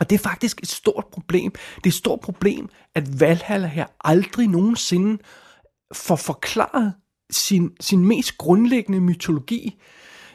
og 0.00 0.10
det 0.10 0.16
er 0.16 0.22
faktisk 0.22 0.62
et 0.62 0.68
stort 0.68 1.04
problem. 1.12 1.52
Det 1.52 1.86
er 1.86 1.90
et 1.90 1.94
stort 1.94 2.20
problem, 2.20 2.68
at 2.94 3.20
Valhalla 3.20 3.66
her 3.66 3.86
aldrig 4.04 4.48
nogensinde 4.48 5.22
får 5.92 6.16
forklaret 6.16 6.94
sin, 7.30 7.70
sin 7.80 8.04
mest 8.04 8.38
grundlæggende 8.38 9.00
mytologi 9.00 9.80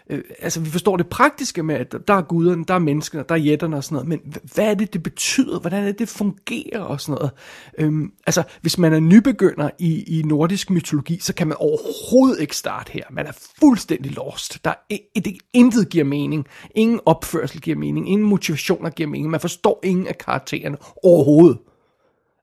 øh, 0.09 0.23
altså 0.39 0.59
vi 0.59 0.69
forstår 0.69 0.97
det 0.97 1.07
praktiske 1.07 1.63
med, 1.63 1.75
at 1.75 1.95
der 2.07 2.13
er 2.13 2.21
guderne, 2.21 2.65
der 2.65 2.73
er 2.73 2.79
menneskene, 2.79 3.23
der 3.29 3.35
er 3.35 3.39
jætterne 3.39 3.77
og 3.77 3.83
sådan 3.83 3.95
noget, 3.95 4.07
men 4.07 4.19
hvad 4.53 4.65
er 4.65 4.73
det, 4.73 4.93
det 4.93 5.03
betyder? 5.03 5.59
Hvordan 5.59 5.81
er 5.83 5.85
det, 5.85 5.99
det 5.99 6.09
fungerer 6.09 6.79
og 6.79 7.01
sådan 7.01 7.15
noget? 7.15 7.31
Øhm, 7.77 8.11
altså, 8.27 8.43
hvis 8.61 8.77
man 8.77 8.93
er 8.93 8.99
nybegynder 8.99 9.69
i, 9.79 10.19
i 10.19 10.23
nordisk 10.23 10.69
mytologi, 10.69 11.19
så 11.19 11.33
kan 11.33 11.47
man 11.47 11.57
overhovedet 11.57 12.41
ikke 12.41 12.55
starte 12.55 12.91
her. 12.91 13.03
Man 13.11 13.27
er 13.27 13.31
fuldstændig 13.59 14.11
lost. 14.11 14.65
Der 14.65 14.73
er, 14.89 14.97
det, 15.15 15.37
intet 15.53 15.89
giver 15.89 16.05
mening. 16.05 16.45
Ingen 16.75 16.99
opførsel 17.05 17.61
giver 17.61 17.77
mening. 17.77 18.09
Ingen 18.09 18.27
motivationer 18.27 18.89
giver 18.89 19.09
mening. 19.09 19.31
Man 19.31 19.39
forstår 19.39 19.79
ingen 19.83 20.07
af 20.07 20.17
karaktererne 20.17 20.77
overhovedet. 21.03 21.57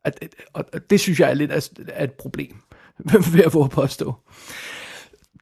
At, 0.05 0.29
og 0.53 0.65
det 0.91 1.01
synes 1.01 1.21
jeg 1.21 1.31
er 1.31 1.35
lidt 1.35 1.51
af, 1.51 1.69
af 1.89 2.05
et 2.05 2.13
problem, 2.13 2.57
ved 3.33 3.45
at 3.45 3.71
påstå. 3.71 4.15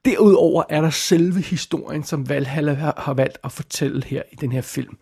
Derudover 0.05 0.63
er 0.69 0.81
der 0.81 0.91
selve 0.91 1.41
historien, 1.41 2.05
som 2.05 2.29
Valhalla 2.29 2.73
har, 2.75 3.15
valgt 3.15 3.39
at 3.45 3.53
fortælle 3.53 4.05
her 4.05 4.23
i 4.33 4.37
den 4.37 4.53
her 4.53 4.61
film. 4.61 4.97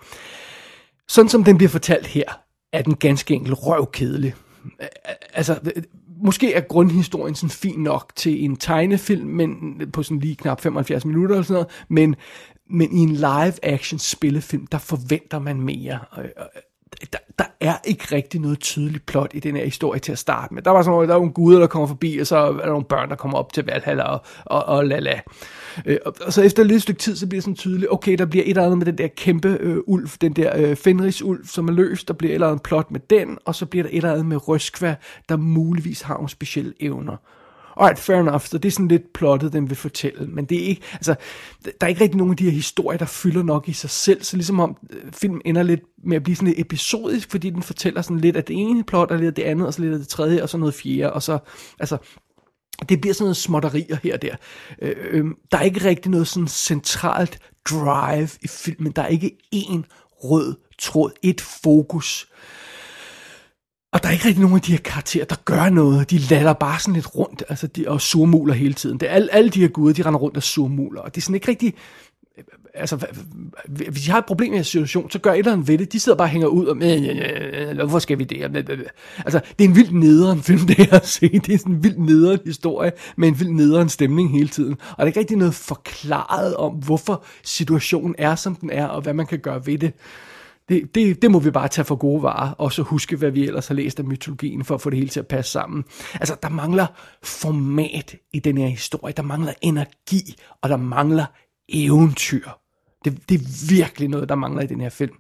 Sådan 1.09 1.29
som 1.29 1.45
den 1.45 1.57
bliver 1.57 1.71
fortalt 1.71 2.07
her, 2.07 2.41
er 2.73 2.83
den 2.83 2.97
ganske 2.97 3.35
enkelt 3.35 3.57
røvkedelig. 3.59 4.35
Altså, 5.33 5.61
måske 6.25 6.55
er 6.55 6.61
grundhistorien 6.61 7.35
sådan 7.35 7.51
fin 7.51 7.79
nok 7.79 8.13
til 8.17 8.45
en 8.45 8.57
tegnefilm, 8.57 9.27
men 9.27 9.81
på 9.93 10.03
sådan 10.03 10.21
lige 10.21 10.37
knap 10.37 10.61
75 10.61 11.05
minutter 11.05 11.35
eller 11.35 11.45
sådan 11.45 11.55
noget, 11.55 11.85
men, 11.89 12.17
men 12.71 12.93
i 12.93 13.01
en 13.01 13.13
live-action 13.13 13.99
spillefilm, 13.99 14.67
der 14.67 14.79
forventer 14.79 15.39
man 15.39 15.61
mere 15.61 15.99
der, 17.13 17.19
der 17.39 17.45
er 17.61 17.75
ikke 17.85 18.05
rigtig 18.13 18.41
noget 18.41 18.61
tydeligt 18.61 19.07
plot 19.07 19.31
i 19.35 19.41
den 19.41 19.57
her 19.57 19.65
historie 19.65 20.01
til 20.01 20.13
at 20.13 20.19
starte 20.19 20.55
med. 20.55 20.63
Der 20.63 20.71
var 20.71 20.83
sådan 20.83 20.93
noget, 20.93 21.09
der 21.09 21.15
er 21.15 21.19
nogle 21.19 21.33
guder, 21.33 21.59
der 21.61 21.67
kommer 21.67 21.87
forbi, 21.87 22.19
og 22.19 22.27
så 22.27 22.37
er 22.37 22.53
der 22.53 22.67
nogle 22.67 22.85
børn, 22.85 23.09
der 23.09 23.17
kommer 23.17 23.39
op 23.39 23.53
til 23.53 23.65
Valhalla 23.65 24.03
og, 24.03 24.21
og, 24.45 24.65
og 24.65 24.87
la 24.87 25.21
Øh, 25.87 25.99
og, 26.07 26.15
og 26.27 26.33
så 26.33 26.43
efter 26.43 26.63
et 26.63 26.67
lille 26.67 26.81
stykke 26.81 27.01
tid, 27.01 27.17
så 27.17 27.27
bliver 27.27 27.39
det 27.39 27.45
sådan 27.45 27.55
tydeligt, 27.55 27.93
okay, 27.93 28.19
der 28.19 28.27
bliver 28.27 28.45
et 28.45 28.51
eller 28.51 28.65
andet 28.65 28.79
med 28.79 28.87
den 28.87 28.99
der 28.99 29.07
kæmpe 29.17 29.49
øh, 29.61 29.77
ulv, 29.87 30.09
den 30.21 30.33
der 30.33 30.57
øh, 30.57 30.77
Fenris-ulv, 30.77 31.47
som 31.47 31.69
er 31.69 31.73
løs, 31.73 32.05
der 32.05 32.15
bliver 32.15 32.31
et 32.31 32.35
eller 32.35 32.49
andet 32.49 32.63
plot 32.63 32.91
med 32.91 33.01
den, 33.11 33.39
og 33.45 33.55
så 33.55 33.67
bliver 33.67 33.83
der 33.83 33.91
et 33.91 33.97
eller 33.97 34.13
andet 34.13 34.27
med 34.27 34.49
Røskva, 34.49 34.97
der 35.29 35.37
muligvis 35.37 36.03
har 36.03 36.15
nogle 36.15 36.29
specielle 36.29 36.73
evner. 36.81 37.17
Alright, 37.77 37.99
fair 37.99 38.17
enough, 38.17 38.41
så 38.41 38.59
det 38.59 38.69
er 38.69 38.73
sådan 38.73 38.89
lidt 38.89 39.13
plottet, 39.13 39.53
den 39.53 39.69
vil 39.69 39.77
fortælle, 39.77 40.27
men 40.27 40.45
det 40.45 40.63
er 40.63 40.67
ikke, 40.67 40.83
altså, 40.93 41.15
der 41.65 41.71
er 41.81 41.87
ikke 41.87 42.01
rigtig 42.01 42.19
nogen 42.19 42.33
af 42.33 42.37
de 42.37 42.45
her 42.45 42.51
historier, 42.51 42.99
der 42.99 43.05
fylder 43.05 43.43
nok 43.43 43.69
i 43.69 43.73
sig 43.73 43.91
selv, 43.91 44.23
så 44.23 44.37
ligesom 44.37 44.61
om 44.61 44.77
øh, 44.91 45.13
filmen 45.13 45.43
ender 45.45 45.63
lidt 45.63 45.81
med 46.05 46.17
at 46.17 46.23
blive 46.23 46.37
sådan 46.37 46.49
lidt 46.49 46.61
episodisk, 46.61 47.31
fordi 47.31 47.51
den 47.51 47.63
fortæller 47.63 48.03
sådan 48.03 48.21
lidt 48.21 48.37
af 48.37 48.45
det 48.45 48.57
ene 48.57 48.85
plot, 48.85 49.11
og 49.11 49.17
lidt 49.17 49.29
af 49.29 49.35
det 49.35 49.43
andet, 49.43 49.67
og 49.67 49.75
så 49.75 49.81
lidt 49.81 49.93
af 49.93 49.99
det 49.99 50.09
tredje, 50.09 50.43
og 50.43 50.49
så 50.49 50.59
noget 50.59 50.75
fjerde, 50.75 51.13
og 51.13 51.23
så, 51.23 51.39
altså, 51.81 51.97
det 52.89 53.01
bliver 53.01 53.15
sådan 53.15 53.25
noget 53.25 53.37
småtterier 53.37 53.97
her 54.03 54.15
og 54.15 54.23
der. 54.23 54.37
Øh, 54.83 54.97
øh, 55.11 55.25
der 55.53 55.59
er 55.59 55.63
ikke 55.63 55.85
rigtig 55.85 56.11
noget 56.11 56.29
sådan 56.29 56.49
centralt 56.49 57.39
drive 57.71 58.29
i 58.43 58.49
filmen, 58.49 58.93
der 58.93 59.03
er 59.03 59.07
ikke 59.07 59.37
én 59.55 59.83
rød 60.25 60.55
tråd, 60.79 61.11
et 61.23 61.41
fokus. 61.41 62.29
Og 63.93 64.03
der 64.03 64.09
er 64.09 64.13
ikke 64.13 64.25
rigtig 64.25 64.41
nogen 64.41 64.57
af 64.57 64.63
de 64.63 64.73
her 64.73 64.79
karakterer, 64.79 65.25
der 65.25 65.37
gør 65.45 65.69
noget. 65.69 66.11
De 66.11 66.19
lader 66.19 66.53
bare 66.53 66.81
sådan 66.81 66.95
lidt 66.95 67.17
rundt, 67.17 67.43
altså 67.49 67.67
de, 67.67 67.89
og 67.89 68.01
surmuler 68.01 68.55
hele 68.55 68.75
tiden. 68.75 69.01
Det 69.01 69.09
er 69.09 69.13
alle, 69.13 69.35
alle 69.35 69.51
de 69.51 69.61
her 69.61 69.69
guder, 69.69 69.95
de 69.95 70.03
render 70.03 70.21
rundt 70.21 70.37
og 70.37 70.43
surmuler, 70.43 71.01
og 71.01 71.15
det 71.15 71.21
er 71.21 71.23
sådan 71.23 71.35
ikke 71.35 71.49
rigtig... 71.49 71.75
Øh, 72.39 72.45
altså, 72.75 73.07
hvis 73.69 74.03
de 74.05 74.11
har 74.11 74.19
et 74.19 74.25
problem 74.25 74.55
i 74.55 74.57
en 74.57 74.65
situation, 74.65 75.11
så 75.11 75.19
gør 75.19 75.33
et 75.33 75.39
eller 75.39 75.53
andet 75.53 75.69
ved 75.69 75.79
det. 75.79 75.93
De 75.93 76.01
sidder 76.01 76.19
bare 76.19 76.27
og 76.27 76.31
hænger 76.31 76.47
ud 76.47 76.67
og, 76.67 76.77
hvorfor 77.75 77.99
skal 77.99 78.19
vi 78.19 78.25
det? 78.25 78.43
Altså, 79.19 79.41
det 79.59 79.65
er 79.65 79.69
en 79.69 79.77
vild 79.77 79.91
nederen 79.91 80.43
film, 80.43 80.67
det 80.69 80.77
her 80.77 80.97
at 80.97 81.07
se. 81.07 81.29
Det 81.29 81.55
er 81.55 81.59
sådan 81.59 81.75
en 81.75 81.85
vild 81.85 81.97
nederen 81.97 82.41
historie, 82.45 82.93
med 83.17 83.29
en 83.29 83.41
vild 83.41 83.51
nederen 83.51 83.89
stemning 83.89 84.33
hele 84.33 84.49
tiden. 84.49 84.73
Og 84.73 84.97
der 84.97 85.03
er 85.03 85.07
ikke 85.07 85.21
rigtig 85.21 85.37
noget 85.37 85.55
forklaret 85.55 86.57
om, 86.57 86.73
hvorfor 86.73 87.25
situationen 87.43 88.15
er, 88.19 88.35
som 88.35 88.55
den 88.55 88.71
er, 88.71 88.87
og 88.87 89.03
hvad 89.03 89.15
man 89.15 89.27
kan 89.27 89.39
gøre 89.39 89.67
ved 89.67 89.79
det 89.79 89.93
det, 90.73 90.95
det, 90.95 91.23
det 91.23 91.31
må 91.31 91.39
vi 91.39 91.51
bare 91.51 91.69
tage 91.69 91.85
for 91.85 91.97
gode 91.97 92.23
varer, 92.23 92.51
og 92.51 92.73
så 92.73 92.83
huske, 92.83 93.17
hvad 93.17 93.31
vi 93.31 93.47
ellers 93.47 93.69
har 93.69 93.75
læst 93.75 93.99
af 93.99 94.05
mytologien, 94.05 94.65
for 94.65 94.75
at 94.75 94.81
få 94.81 94.91
det 94.91 94.99
hele 94.99 95.09
til 95.09 95.21
at 95.21 95.27
passe 95.27 95.53
sammen. 95.53 95.85
Altså, 96.15 96.37
der 96.43 96.49
mangler 96.49 96.87
format 97.23 98.17
i 98.33 98.39
den 98.39 98.59
her 98.59 98.67
historie, 98.67 99.15
der 99.17 99.23
mangler 99.23 99.53
energi, 99.61 100.35
og 100.63 100.69
der 100.69 100.77
mangler 100.77 101.27
eventyr. 101.69 102.49
Det, 103.05 103.29
det 103.29 103.41
er 103.41 103.69
virkelig 103.69 104.09
noget, 104.09 104.29
der 104.29 104.35
mangler 104.35 104.63
i 104.63 104.67
den 104.67 104.81
her 104.81 104.89
film. 104.89 105.15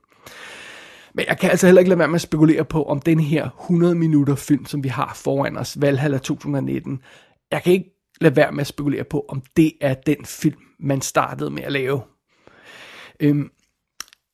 Men 1.14 1.24
jeg 1.28 1.38
kan 1.38 1.50
altså 1.50 1.66
heller 1.66 1.80
ikke 1.80 1.88
lade 1.88 1.98
være 1.98 2.08
med 2.08 2.14
at 2.14 2.20
spekulere 2.20 2.64
på, 2.64 2.84
om 2.84 3.00
den 3.00 3.20
her 3.20 3.50
100 3.60 3.94
minutter 3.94 4.34
film, 4.34 4.66
som 4.66 4.84
vi 4.84 4.88
har 4.88 5.12
foran 5.14 5.56
os, 5.56 5.80
Valhalla 5.80 6.18
2019, 6.18 7.00
jeg 7.50 7.62
kan 7.62 7.72
ikke 7.72 7.90
lade 8.20 8.36
være 8.36 8.52
med 8.52 8.60
at 8.60 8.66
spekulere 8.66 9.04
på, 9.04 9.24
om 9.28 9.42
det 9.56 9.72
er 9.80 9.94
den 9.94 10.24
film, 10.24 10.60
man 10.80 11.00
startede 11.00 11.50
med 11.50 11.62
at 11.62 11.72
lave. 11.72 12.00
Øhm, 13.20 13.50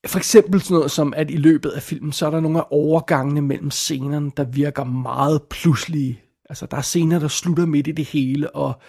for 0.07 0.19
eksempel 0.19 0.61
sådan 0.61 0.75
noget 0.75 0.91
som, 0.91 1.15
at 1.17 1.31
i 1.31 1.37
løbet 1.37 1.71
af 1.71 1.83
filmen, 1.83 2.13
så 2.13 2.27
er 2.27 2.31
der 2.31 2.41
nogle 2.41 2.59
af 2.59 2.65
overgangene 2.71 3.43
mellem 3.43 3.71
scenerne, 3.71 4.31
der 4.37 4.45
virker 4.45 4.85
meget 4.85 5.43
pludselige. 5.51 6.23
Altså, 6.49 6.67
der 6.67 6.77
er 6.77 6.83
scener, 6.83 7.19
der 7.19 7.29
slutter 7.29 7.67
midt 7.67 7.87
i 7.87 7.93
det 7.93 8.05
hele, 8.05 8.51
og 8.51 8.81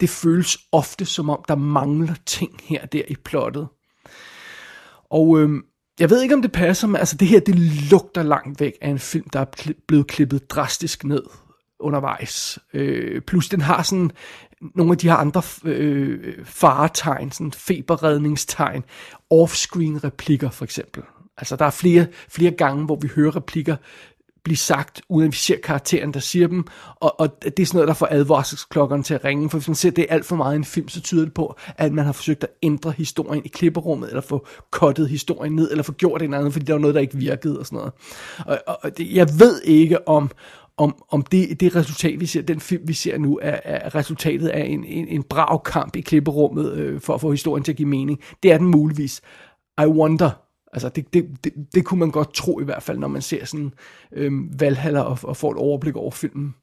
det 0.00 0.10
føles 0.10 0.58
ofte 0.72 1.04
som 1.04 1.30
om, 1.30 1.44
der 1.48 1.54
mangler 1.54 2.14
ting 2.26 2.60
her 2.62 2.86
der 2.86 3.02
i 3.08 3.16
plottet. 3.24 3.68
Og 5.10 5.40
øhm, 5.40 5.64
jeg 6.00 6.10
ved 6.10 6.22
ikke, 6.22 6.34
om 6.34 6.42
det 6.42 6.52
passer, 6.52 6.86
men 6.86 6.96
altså 6.96 7.16
det 7.16 7.28
her, 7.28 7.40
det 7.40 7.58
lugter 7.90 8.22
langt 8.22 8.60
væk 8.60 8.72
af 8.80 8.88
en 8.88 8.98
film, 8.98 9.30
der 9.30 9.40
er 9.40 9.72
blevet 9.88 10.06
klippet 10.06 10.50
drastisk 10.50 11.04
ned 11.04 11.22
undervejs. 11.80 12.58
Øh, 12.74 13.20
plus 13.20 13.48
den 13.48 13.60
har 13.60 13.82
sådan 13.82 14.10
nogle 14.74 14.92
af 14.92 14.98
de 14.98 15.08
her 15.08 15.16
andre 15.16 15.42
øh, 15.64 16.44
faretegn, 16.44 17.32
sådan 17.32 17.52
feberredningstegn, 17.52 18.84
offscreen 19.30 20.04
replikker 20.04 20.50
for 20.50 20.64
eksempel. 20.64 21.02
Altså 21.36 21.56
der 21.56 21.64
er 21.64 21.70
flere, 21.70 22.06
flere 22.28 22.50
gange, 22.50 22.84
hvor 22.84 22.96
vi 22.96 23.08
hører 23.14 23.36
replikker 23.36 23.76
blive 24.44 24.56
sagt, 24.56 25.02
uden 25.08 25.26
at 25.26 25.32
vi 25.32 25.36
ser 25.36 25.56
karakteren, 25.62 26.14
der 26.14 26.20
siger 26.20 26.46
dem, 26.46 26.64
og, 26.96 27.20
og 27.20 27.42
det 27.42 27.58
er 27.58 27.66
sådan 27.66 27.76
noget, 27.76 27.88
der 27.88 27.94
får 27.94 28.08
advarselsklokkerne 28.10 29.02
til 29.02 29.14
at 29.14 29.24
ringe, 29.24 29.50
for 29.50 29.58
hvis 29.58 29.68
man 29.68 29.74
ser 29.74 29.90
det 29.90 30.06
er 30.08 30.14
alt 30.14 30.24
for 30.24 30.36
meget 30.36 30.54
i 30.54 30.56
en 30.56 30.64
film, 30.64 30.88
så 30.88 31.00
tyder 31.00 31.24
det 31.24 31.34
på, 31.34 31.56
at 31.76 31.92
man 31.92 32.04
har 32.04 32.12
forsøgt 32.12 32.44
at 32.44 32.50
ændre 32.62 32.90
historien 32.90 33.44
i 33.44 33.48
klipperummet, 33.48 34.08
eller 34.08 34.20
få 34.20 34.46
kottet 34.70 35.08
historien 35.08 35.56
ned, 35.56 35.70
eller 35.70 35.82
få 35.82 35.92
gjort 35.92 36.22
en 36.22 36.34
anden, 36.34 36.52
fordi 36.52 36.64
der 36.64 36.72
var 36.72 36.80
noget, 36.80 36.94
der 36.94 37.00
ikke 37.00 37.16
virkede, 37.16 37.58
og 37.58 37.66
sådan 37.66 37.76
noget. 37.76 37.92
Og, 38.66 38.78
og 38.82 38.98
det, 38.98 39.14
jeg 39.14 39.28
ved 39.38 39.62
ikke, 39.62 40.08
om, 40.08 40.30
om, 40.80 41.02
om 41.08 41.22
det, 41.22 41.60
det 41.60 41.76
resultat, 41.76 42.20
vi 42.20 42.26
ser, 42.26 42.42
den 42.42 42.60
film, 42.60 42.88
vi 42.88 42.92
ser 42.92 43.18
nu, 43.18 43.38
er, 43.42 43.60
er 43.64 43.94
resultatet 43.94 44.48
af 44.48 44.64
en, 44.66 44.84
en, 44.84 45.08
en 45.08 45.22
brav 45.22 45.62
kamp 45.62 45.96
i 45.96 46.00
klipperummet 46.00 46.72
øh, 46.72 47.00
for 47.00 47.14
at 47.14 47.20
få 47.20 47.30
historien 47.30 47.64
til 47.64 47.72
at 47.72 47.76
give 47.76 47.88
mening. 47.88 48.20
Det 48.42 48.52
er 48.52 48.58
den 48.58 48.66
muligvis. 48.66 49.20
I 49.82 49.86
wonder. 49.86 50.30
Altså, 50.72 50.88
det, 50.88 51.14
det, 51.14 51.44
det, 51.44 51.52
det 51.74 51.84
kunne 51.84 52.00
man 52.00 52.10
godt 52.10 52.34
tro 52.34 52.60
i 52.60 52.64
hvert 52.64 52.82
fald, 52.82 52.98
når 52.98 53.08
man 53.08 53.22
ser 53.22 53.44
sådan 53.44 53.72
øh, 54.12 54.32
Valhalla 54.60 55.00
og, 55.00 55.18
og 55.22 55.36
får 55.36 55.50
et 55.50 55.58
overblik 55.58 55.96
over 55.96 56.10
filmen. 56.10 56.54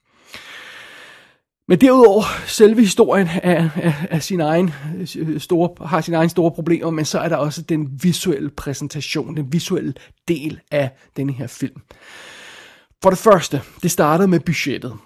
Men 1.68 1.82
derudover, 1.82 2.24
selve 2.48 2.82
historien 2.82 3.28
er, 3.44 3.70
er, 3.76 3.94
er 4.10 4.20
sin 4.20 4.42
egen 4.42 4.74
øh, 5.18 5.40
store, 5.40 5.88
har 5.88 6.02
sin 6.02 6.14
egen 6.14 6.30
store 6.30 6.52
problemer, 6.52 6.92
men 6.92 7.06
så 7.06 7.20
er 7.20 7.30
der 7.30 7.36
også 7.36 7.62
den 7.62 8.00
visuelle 8.04 8.50
præsentation, 8.50 9.38
den 9.38 9.54
visuelle 9.54 9.94
del 10.28 10.60
af 10.72 10.92
denne 11.18 11.34
her 11.34 11.48
film. 11.48 11.82
For 13.04 13.10
det 13.10 13.20
første, 13.20 13.62
det 13.84 13.92
startede 13.92 14.27
med 14.27 14.39
budgettet. 14.39 14.98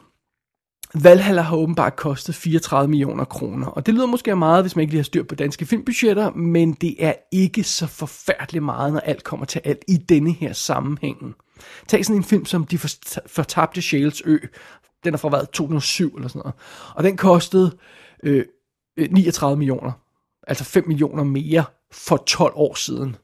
Valhalla 0.93 1.41
har 1.41 1.57
åbenbart 1.57 1.95
kostet 1.95 2.35
34 2.35 2.89
millioner 2.89 3.25
kroner, 3.25 3.67
og 3.67 3.85
det 3.85 3.93
lyder 3.93 4.05
måske 4.05 4.35
meget, 4.35 4.63
hvis 4.63 4.75
man 4.75 4.81
ikke 4.81 4.91
lige 4.91 4.99
har 4.99 5.03
styr 5.03 5.23
på 5.23 5.35
danske 5.35 5.65
filmbudgetter, 5.65 6.31
men 6.31 6.73
det 6.73 6.95
er 6.99 7.13
ikke 7.31 7.63
så 7.63 7.87
forfærdeligt 7.87 8.63
meget, 8.63 8.93
når 8.93 8.99
alt 8.99 9.23
kommer 9.23 9.45
til 9.45 9.61
alt 9.63 9.83
i 9.87 9.97
denne 9.97 10.31
her 10.31 10.53
sammenhæng. 10.53 11.35
Tag 11.87 12.05
sådan 12.05 12.17
en 12.17 12.23
film 12.23 12.45
som 12.45 12.65
De 12.65 12.79
fortabte 13.27 13.81
Sjæls 13.81 14.21
Ø, 14.25 14.37
den 15.03 15.13
er 15.13 15.17
fra 15.17 15.29
hvad, 15.29 15.45
2007 15.45 16.15
eller 16.15 16.27
sådan 16.27 16.39
noget, 16.39 16.55
og 16.95 17.03
den 17.03 17.17
kostede 17.17 17.77
øh, 18.23 18.45
øh 18.97 19.11
39 19.11 19.57
millioner, 19.57 19.91
altså 20.47 20.63
5 20.63 20.87
millioner 20.87 21.23
mere 21.23 21.63
for 21.91 22.17
12 22.17 22.53
år 22.55 22.75
siden. 22.75 23.15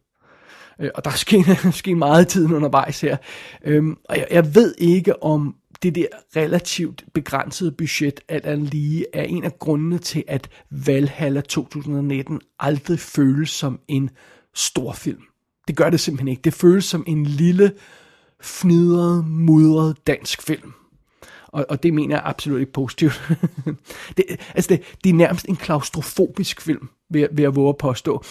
Øh, 0.80 0.90
og 0.96 1.06
der 1.06 1.12
er 1.12 1.16
sket, 1.16 1.46
sket 1.74 1.98
meget 1.98 2.28
tid 2.28 2.42
tiden 2.42 2.56
undervejs 2.56 3.02
her. 3.02 3.18
Øhm, 3.66 3.98
og 4.10 4.18
jeg, 4.18 4.28
jeg 4.32 4.56
ved 4.56 4.76
ikke 4.78 5.24
om 5.24 5.56
det 5.84 5.96
der 5.96 6.06
relativt 6.36 7.04
begrænsede 7.14 7.72
budget, 7.72 8.20
alt 8.28 8.46
andet 8.46 8.70
lige 8.70 9.06
er 9.14 9.24
en 9.24 9.44
af 9.44 9.60
grundene 9.60 9.98
til, 9.98 10.24
at 10.28 10.50
Valhalla 10.70 11.42
2019 11.42 12.42
aldrig 12.60 13.00
føles 13.00 13.50
som 13.50 13.80
en 13.88 14.10
stor 14.56 14.94
film. 14.94 15.22
Det 15.68 15.76
gør 15.78 15.90
det 15.90 16.00
simpelthen 16.00 16.28
ikke. 16.28 16.42
Det 16.42 16.54
føles 16.54 16.86
som 16.86 17.04
en 17.08 17.26
lille, 17.26 17.72
fnidret, 18.42 19.28
mudret 19.28 20.08
dansk 20.08 20.42
film. 20.42 20.74
Og, 21.48 21.66
og 21.70 21.84
det 21.84 21.94
mener 21.94 22.16
jeg 22.16 22.22
absolut 22.26 22.60
ikke 22.60 22.72
positivt. 22.72 23.22
det, 24.18 24.26
altså 24.56 24.70
det, 24.70 24.82
det 25.04 25.10
er 25.10 25.14
nærmest 25.14 25.46
en 25.46 25.56
klaustrofobisk 25.56 26.62
film, 26.62 26.90
vil, 27.10 27.28
vil 27.32 27.44
jeg 27.44 27.56
våge 27.56 27.70
at 27.70 27.78
påstå. 27.78 28.24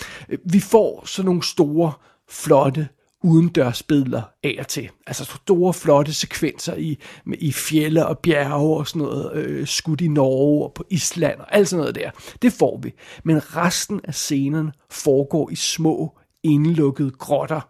Vi 0.45 0.61
får 0.61 1.03
sådan 1.07 1.27
nogle 1.27 1.43
store 1.43 1.93
flotte 2.29 2.89
udendørsbilleder 3.23 4.23
af 4.43 4.57
og 4.59 4.69
til. 4.69 4.91
Altså 5.07 5.25
store, 5.25 5.75
flotte 5.75 6.15
sekvenser 6.15 6.75
i, 6.75 6.99
i 7.39 7.53
fjelle 7.53 8.07
og 8.07 8.19
bjerge 8.19 8.77
og 8.77 8.89
sådan 8.89 9.03
noget, 9.03 9.33
øh, 9.35 9.67
skudt 9.67 10.01
i 10.01 10.09
Norge 10.09 10.65
og 10.65 10.73
på 10.75 10.85
Island 10.91 11.41
og 11.41 11.55
alt 11.55 11.69
sådan 11.69 11.81
noget 11.81 11.95
der. 11.95 12.11
Det 12.43 12.53
får 12.53 12.81
vi. 12.83 12.93
Men 13.25 13.57
resten 13.57 14.01
af 14.05 14.15
scenen 14.15 14.73
foregår 14.91 15.51
i 15.51 15.55
små, 15.55 16.19
indlukkede 16.43 17.11
grotter. 17.11 17.61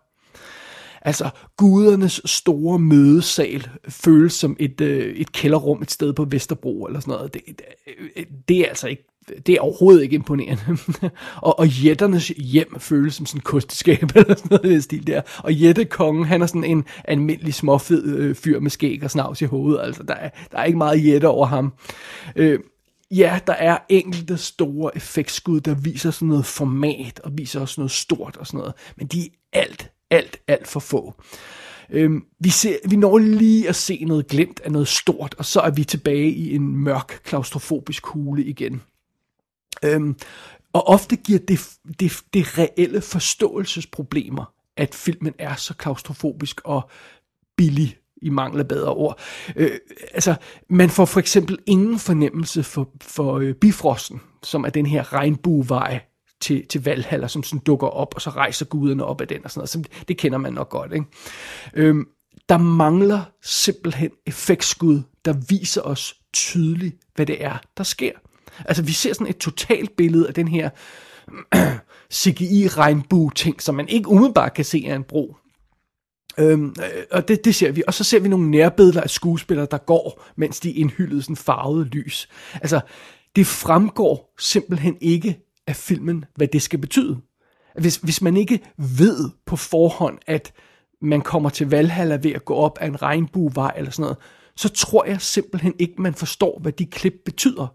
Altså, 1.02 1.30
gudernes 1.56 2.20
store 2.24 2.78
mødesal 2.78 3.68
føles 3.88 4.32
som 4.32 4.56
et, 4.60 4.80
øh, 4.80 5.14
et 5.16 5.32
kælderrum 5.32 5.82
et 5.82 5.90
sted 5.90 6.12
på 6.12 6.24
Vesterbro 6.24 6.84
eller 6.84 7.00
sådan 7.00 7.14
noget. 7.14 7.34
Det, 7.34 7.42
det, 7.46 7.64
øh, 8.16 8.26
det 8.48 8.60
er 8.60 8.68
altså 8.68 8.88
ikke 8.88 9.04
det 9.46 9.54
er 9.54 9.60
overhovedet 9.60 10.02
ikke 10.02 10.14
imponerende. 10.14 10.78
og, 11.42 11.58
og 11.58 11.68
jætternes 11.68 12.28
hjem 12.28 12.76
føles 12.78 13.14
som 13.14 13.26
sådan 13.26 13.40
kosteskab 13.40 14.02
eller 14.16 14.34
sådan 14.36 14.48
noget 14.50 14.64
i 14.64 14.72
den 14.72 14.82
stil 14.82 15.06
der. 15.06 15.22
Og 15.38 15.54
jættekongen, 15.54 16.24
han 16.24 16.42
er 16.42 16.46
sådan 16.46 16.64
en 16.64 16.84
almindelig 17.04 17.54
småfed 17.54 18.04
øh, 18.04 18.34
fyr 18.34 18.60
med 18.60 18.70
skæg 18.70 19.04
og 19.04 19.10
snavs 19.10 19.42
i 19.42 19.44
hovedet. 19.44 19.80
Altså, 19.82 20.02
der 20.02 20.14
er, 20.14 20.30
der 20.52 20.58
er 20.58 20.64
ikke 20.64 20.78
meget 20.78 21.04
jætte 21.04 21.28
over 21.28 21.46
ham. 21.46 21.72
Øh, 22.36 22.58
ja, 23.10 23.38
der 23.46 23.52
er 23.52 23.78
enkelte 23.88 24.36
store 24.36 24.96
effektskud, 24.96 25.60
der 25.60 25.74
viser 25.74 26.10
sådan 26.10 26.28
noget 26.28 26.46
format, 26.46 27.20
og 27.24 27.32
viser 27.34 27.60
også 27.60 27.80
noget 27.80 27.90
stort 27.90 28.36
og 28.36 28.46
sådan 28.46 28.58
noget, 28.58 28.74
men 28.96 29.06
de 29.06 29.20
er 29.52 29.60
alt, 29.60 29.90
alt, 30.10 30.40
alt 30.48 30.68
for 30.68 30.80
få. 30.80 31.14
Øhm, 31.90 32.24
vi, 32.40 32.48
ser, 32.48 32.76
vi 32.88 32.96
når 32.96 33.18
lige 33.18 33.68
at 33.68 33.76
se 33.76 34.04
noget 34.04 34.26
glemt 34.26 34.60
af 34.64 34.72
noget 34.72 34.88
stort, 34.88 35.34
og 35.38 35.44
så 35.44 35.60
er 35.60 35.70
vi 35.70 35.84
tilbage 35.84 36.30
i 36.30 36.54
en 36.54 36.76
mørk, 36.76 37.20
klaustrofobisk 37.24 38.06
hule 38.06 38.44
igen. 38.44 38.82
Øhm, 39.86 40.16
og 40.72 40.88
ofte 40.88 41.16
giver 41.16 41.38
det, 41.38 41.60
det, 42.00 42.22
det 42.34 42.58
reelle 42.58 43.00
forståelsesproblemer, 43.00 44.52
at 44.76 44.94
filmen 44.94 45.34
er 45.38 45.54
så 45.54 45.74
klaustrofobisk 45.74 46.60
og 46.64 46.90
billig 47.56 47.96
i 48.22 48.30
mangel 48.30 48.60
af 48.60 48.68
bedre 48.68 48.94
ord. 48.94 49.20
Øh, 49.56 49.70
altså, 50.12 50.34
man 50.68 50.90
får 50.90 51.04
for 51.04 51.20
eksempel 51.20 51.58
ingen 51.66 51.98
fornemmelse 51.98 52.62
for, 52.62 52.88
for 53.00 53.38
øh, 53.38 53.54
Bifrosten, 53.54 54.20
som 54.42 54.64
er 54.64 54.70
den 54.70 54.86
her 54.86 55.12
regnbuevej 55.12 56.00
til, 56.40 56.66
til 56.66 56.84
Valhalla, 56.84 57.28
som 57.28 57.42
sådan 57.42 57.62
dukker 57.66 57.86
op, 57.86 58.14
og 58.14 58.22
så 58.22 58.30
rejser 58.30 58.66
guderne 58.66 59.04
op 59.04 59.20
af 59.20 59.28
den 59.28 59.44
og 59.44 59.50
sådan 59.50 59.58
noget. 59.58 59.70
Så 59.70 60.04
det 60.08 60.18
kender 60.18 60.38
man 60.38 60.52
nok 60.52 60.68
godt, 60.68 60.92
ikke? 60.92 61.06
Øhm, 61.74 62.08
der 62.48 62.58
mangler 62.58 63.22
simpelthen 63.42 64.10
effektskud, 64.26 65.02
der 65.24 65.34
viser 65.48 65.82
os 65.82 66.14
tydeligt, 66.32 66.96
hvad 67.14 67.26
det 67.26 67.44
er, 67.44 67.58
der 67.76 67.84
sker. 67.84 68.12
Altså, 68.64 68.82
vi 68.82 68.92
ser 68.92 69.12
sådan 69.12 69.26
et 69.26 69.38
totalt 69.38 69.96
billede 69.96 70.28
af 70.28 70.34
den 70.34 70.48
her 70.48 70.70
CGI-regnbue-ting, 72.14 73.62
som 73.62 73.74
man 73.74 73.88
ikke 73.88 74.08
umiddelbart 74.08 74.54
kan 74.54 74.64
se 74.64 74.84
af 74.88 74.94
en 74.94 75.04
bro. 75.04 75.36
Øhm, 76.38 76.74
øh, 76.78 77.02
og 77.10 77.28
det, 77.28 77.44
det 77.44 77.54
ser 77.54 77.72
vi. 77.72 77.82
Og 77.86 77.94
så 77.94 78.04
ser 78.04 78.20
vi 78.20 78.28
nogle 78.28 78.50
nærbilleder 78.50 79.00
af 79.00 79.10
skuespillere, 79.10 79.66
der 79.70 79.78
går, 79.78 80.24
mens 80.36 80.60
de 80.60 80.72
indhyldede 80.72 81.22
sådan 81.22 81.36
farvet 81.36 81.86
lys. 81.86 82.28
Altså, 82.54 82.80
det 83.36 83.46
fremgår 83.46 84.34
simpelthen 84.38 84.96
ikke 85.00 85.38
af 85.66 85.76
filmen, 85.76 86.24
hvad 86.34 86.48
det 86.48 86.62
skal 86.62 86.78
betyde. 86.78 87.18
Hvis, 87.78 87.96
hvis 87.96 88.22
man 88.22 88.36
ikke 88.36 88.60
ved 88.76 89.30
på 89.46 89.56
forhånd, 89.56 90.18
at 90.26 90.52
man 91.02 91.20
kommer 91.20 91.48
til 91.48 91.70
Valhalla 91.70 92.18
ved 92.22 92.32
at 92.32 92.44
gå 92.44 92.54
op 92.54 92.78
ad 92.80 92.88
en 92.88 93.02
regnbuevej 93.02 93.72
eller 93.76 93.90
sådan 93.90 94.02
noget, 94.02 94.16
så 94.56 94.68
tror 94.68 95.04
jeg 95.04 95.20
simpelthen 95.20 95.74
ikke, 95.78 96.02
man 96.02 96.14
forstår, 96.14 96.58
hvad 96.62 96.72
de 96.72 96.86
klip 96.86 97.14
betyder 97.24 97.66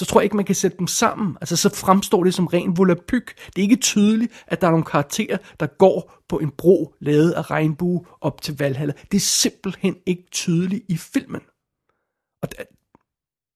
så 0.00 0.06
tror 0.06 0.20
jeg 0.20 0.24
ikke, 0.24 0.36
man 0.36 0.44
kan 0.44 0.54
sætte 0.54 0.78
dem 0.78 0.86
sammen. 0.86 1.36
Altså, 1.40 1.56
så 1.56 1.68
fremstår 1.68 2.24
det 2.24 2.34
som 2.34 2.46
ren 2.46 2.76
volapyk. 2.76 3.34
Det 3.46 3.58
er 3.58 3.62
ikke 3.62 3.76
tydeligt, 3.76 4.44
at 4.46 4.60
der 4.60 4.66
er 4.66 4.70
nogle 4.70 4.84
karakterer, 4.84 5.38
der 5.60 5.66
går 5.66 6.22
på 6.28 6.38
en 6.38 6.50
bro 6.50 6.94
lavet 7.00 7.32
af 7.32 7.50
regnbue 7.50 8.04
op 8.20 8.42
til 8.42 8.58
Valhalla. 8.58 8.92
Det 9.12 9.16
er 9.16 9.20
simpelthen 9.20 9.96
ikke 10.06 10.24
tydeligt 10.32 10.84
i 10.88 10.96
filmen. 10.96 11.40
Og 12.42 12.48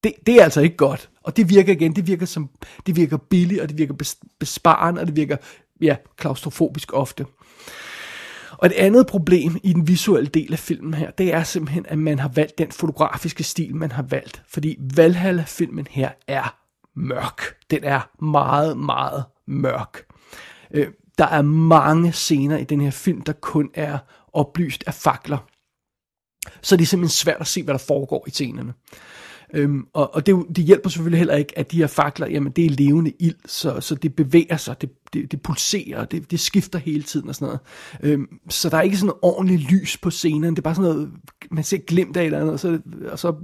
det, 0.04 0.12
det 0.26 0.40
er 0.40 0.44
altså 0.44 0.60
ikke 0.60 0.76
godt. 0.76 1.10
Og 1.22 1.36
det 1.36 1.48
virker 1.48 1.72
igen, 1.72 1.96
det 1.96 2.06
virker 2.06 2.26
som, 2.26 2.50
det 2.86 2.96
virker 2.96 3.16
billigt, 3.16 3.60
og 3.60 3.68
det 3.68 3.78
virker 3.78 4.16
besparende, 4.38 5.00
og 5.00 5.06
det 5.06 5.16
virker, 5.16 5.36
ja, 5.80 5.96
klaustrofobisk 6.16 6.92
ofte. 6.92 7.26
Og 8.58 8.66
et 8.66 8.72
andet 8.72 9.06
problem 9.06 9.56
i 9.62 9.72
den 9.72 9.88
visuelle 9.88 10.28
del 10.28 10.52
af 10.52 10.58
filmen 10.58 10.94
her, 10.94 11.10
det 11.10 11.34
er 11.34 11.42
simpelthen, 11.42 11.86
at 11.88 11.98
man 11.98 12.18
har 12.18 12.28
valgt 12.28 12.58
den 12.58 12.72
fotografiske 12.72 13.44
stil, 13.44 13.76
man 13.76 13.92
har 13.92 14.02
valgt. 14.02 14.42
Fordi 14.48 14.76
Valhalla-filmen 14.96 15.86
her 15.90 16.10
er 16.26 16.58
mørk. 16.96 17.42
Den 17.70 17.84
er 17.84 18.24
meget, 18.24 18.78
meget 18.78 19.24
mørk. 19.46 20.04
Øh, 20.70 20.88
der 21.18 21.26
er 21.26 21.42
mange 21.42 22.12
scener 22.12 22.56
i 22.56 22.64
den 22.64 22.80
her 22.80 22.90
film, 22.90 23.20
der 23.20 23.32
kun 23.32 23.70
er 23.74 23.98
oplyst 24.32 24.84
af 24.86 24.94
fakler. 24.94 25.38
Så 26.62 26.76
det 26.76 26.82
er 26.82 26.86
simpelthen 26.86 27.14
svært 27.14 27.40
at 27.40 27.46
se, 27.46 27.62
hvad 27.62 27.74
der 27.74 27.78
foregår 27.78 28.24
i 28.26 28.30
scenerne. 28.30 28.72
Øhm, 29.54 29.86
og 29.92 30.14
og 30.14 30.26
det, 30.26 30.36
det 30.56 30.64
hjælper 30.64 30.90
selvfølgelig 30.90 31.18
heller 31.18 31.36
ikke, 31.36 31.58
at 31.58 31.72
de 31.72 31.76
her 31.76 31.86
fakler, 31.86 32.26
jamen 32.26 32.52
det 32.52 32.66
er 32.66 32.70
levende 32.70 33.12
ild, 33.18 33.34
så, 33.46 33.80
så 33.80 33.94
det 33.94 34.16
bevæger 34.16 34.56
sig, 34.56 34.80
det, 34.80 34.90
det, 35.12 35.32
det 35.32 35.42
pulserer, 35.42 36.04
det, 36.04 36.30
det 36.30 36.40
skifter 36.40 36.78
hele 36.78 37.02
tiden 37.02 37.28
og 37.28 37.34
sådan 37.34 37.46
noget. 37.46 37.60
Øhm, 38.02 38.28
så 38.48 38.68
der 38.68 38.76
er 38.76 38.82
ikke 38.82 38.96
sådan 38.96 39.06
noget 39.06 39.20
ordentligt 39.22 39.72
lys 39.72 39.96
på 39.96 40.10
scenen, 40.10 40.50
det 40.50 40.58
er 40.58 40.62
bare 40.62 40.74
sådan 40.74 40.90
noget, 40.90 41.10
man 41.50 41.64
ser 41.64 41.78
glimt 41.78 42.16
af 42.16 42.24
eller 42.24 42.38
andet, 42.38 42.52
og 42.52 42.60
så, 42.60 42.78
og 43.10 43.18
så, 43.18 43.34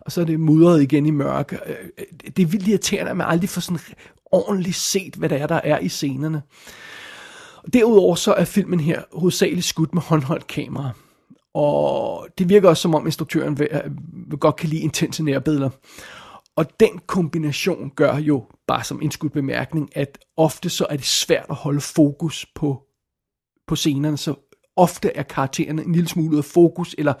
og 0.00 0.12
så 0.12 0.20
er 0.20 0.24
det 0.24 0.40
mudret 0.40 0.82
igen 0.82 1.06
i 1.06 1.10
mørke. 1.10 1.58
Øh, 1.66 1.74
øh, 1.98 2.04
det 2.36 2.42
er 2.42 2.46
vildt 2.46 2.68
irriterende, 2.68 3.10
at 3.10 3.16
man 3.16 3.26
aldrig 3.26 3.48
får 3.48 3.60
sådan 3.60 3.80
ordentligt 4.32 4.76
set, 4.76 5.14
hvad 5.14 5.28
der 5.28 5.36
er, 5.36 5.46
der 5.46 5.60
er 5.64 5.78
i 5.78 5.88
scenerne. 5.88 6.42
Derudover 7.72 8.14
så 8.14 8.32
er 8.32 8.44
filmen 8.44 8.80
her 8.80 9.02
hovedsageligt 9.12 9.66
skudt 9.66 9.94
med 9.94 10.02
håndholdt 10.02 10.46
kamera. 10.46 10.90
Og 11.56 12.26
det 12.38 12.48
virker 12.48 12.68
også 12.68 12.80
som 12.80 12.94
om 12.94 13.06
instruktøren 13.06 13.58
vil, 13.58 13.68
øh, 13.72 13.90
vil 14.30 14.38
godt 14.38 14.56
kan 14.56 14.68
lide 14.68 14.80
intense 14.80 15.22
nærbilleder. 15.22 15.70
Og 16.56 16.80
den 16.80 17.00
kombination 17.06 17.90
gør 17.90 18.16
jo, 18.16 18.44
bare 18.66 18.84
som 18.84 19.02
indskudt 19.02 19.32
bemærkning, 19.32 19.96
at 19.96 20.18
ofte 20.36 20.70
så 20.70 20.86
er 20.90 20.96
det 20.96 21.04
svært 21.04 21.46
at 21.50 21.56
holde 21.56 21.80
fokus 21.80 22.46
på, 22.54 22.82
på 23.66 23.76
scenerne, 23.76 24.16
så 24.16 24.34
ofte 24.76 25.16
er 25.16 25.22
karaktererne 25.22 25.84
en 25.84 25.92
lille 25.92 26.08
smule 26.08 26.32
ud 26.32 26.38
af 26.38 26.44
fokus, 26.44 26.94
eller 26.98 27.14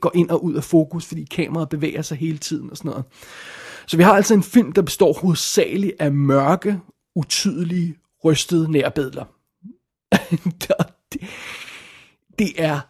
går 0.00 0.12
ind 0.14 0.30
og 0.30 0.44
ud 0.44 0.54
af 0.54 0.64
fokus, 0.64 1.06
fordi 1.06 1.24
kameraet 1.24 1.68
bevæger 1.68 2.02
sig 2.02 2.18
hele 2.18 2.38
tiden 2.38 2.70
og 2.70 2.76
sådan 2.76 2.90
noget. 2.90 3.04
Så 3.86 3.96
vi 3.96 4.02
har 4.02 4.14
altså 4.14 4.34
en 4.34 4.42
film, 4.42 4.72
der 4.72 4.82
består 4.82 5.12
hovedsageligt 5.12 5.92
af 5.98 6.12
mørke, 6.12 6.80
utydelige, 7.16 7.96
rystede 8.24 8.70
nærbilleder. 8.70 9.24
det, 11.12 11.20
det 12.38 12.52
er 12.56 12.80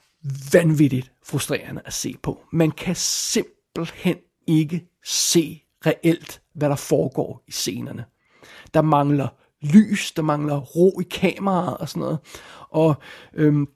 vanvittigt 0.53 1.13
frustrerende 1.25 1.83
at 1.85 1.93
se 1.93 2.17
på. 2.23 2.41
Man 2.53 2.71
kan 2.71 2.97
simpelthen 2.97 4.17
ikke 4.47 4.89
se 5.05 5.63
reelt, 5.87 6.43
hvad 6.55 6.69
der 6.69 6.77
foregår 6.77 7.45
i 7.47 7.53
scenerne. 7.53 8.05
Der 8.75 8.83
mangler 8.83 9.29
lys, 9.63 10.13
der 10.13 10.23
mangler 10.23 10.57
ro 10.57 11.01
i 11.01 11.05
kameraet 11.11 11.77
og 11.77 11.89
sådan 11.89 12.01
noget. 12.01 12.19
Og 12.71 12.95
øhm, 13.35 13.69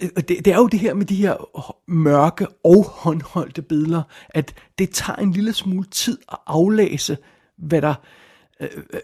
det, 0.00 0.28
det 0.28 0.46
er 0.46 0.56
jo 0.56 0.66
det 0.66 0.80
her 0.80 0.94
med 0.94 1.06
de 1.06 1.16
her 1.16 1.66
mørke 1.90 2.46
og 2.64 2.84
håndholdte 2.84 3.62
billeder, 3.62 4.02
at 4.28 4.54
det 4.78 4.90
tager 4.90 5.16
en 5.16 5.32
lille 5.32 5.52
smule 5.52 5.86
tid 5.90 6.18
at 6.32 6.38
aflæse, 6.46 7.18
hvad 7.58 7.82
der, 7.82 7.90
øh, 7.90 8.25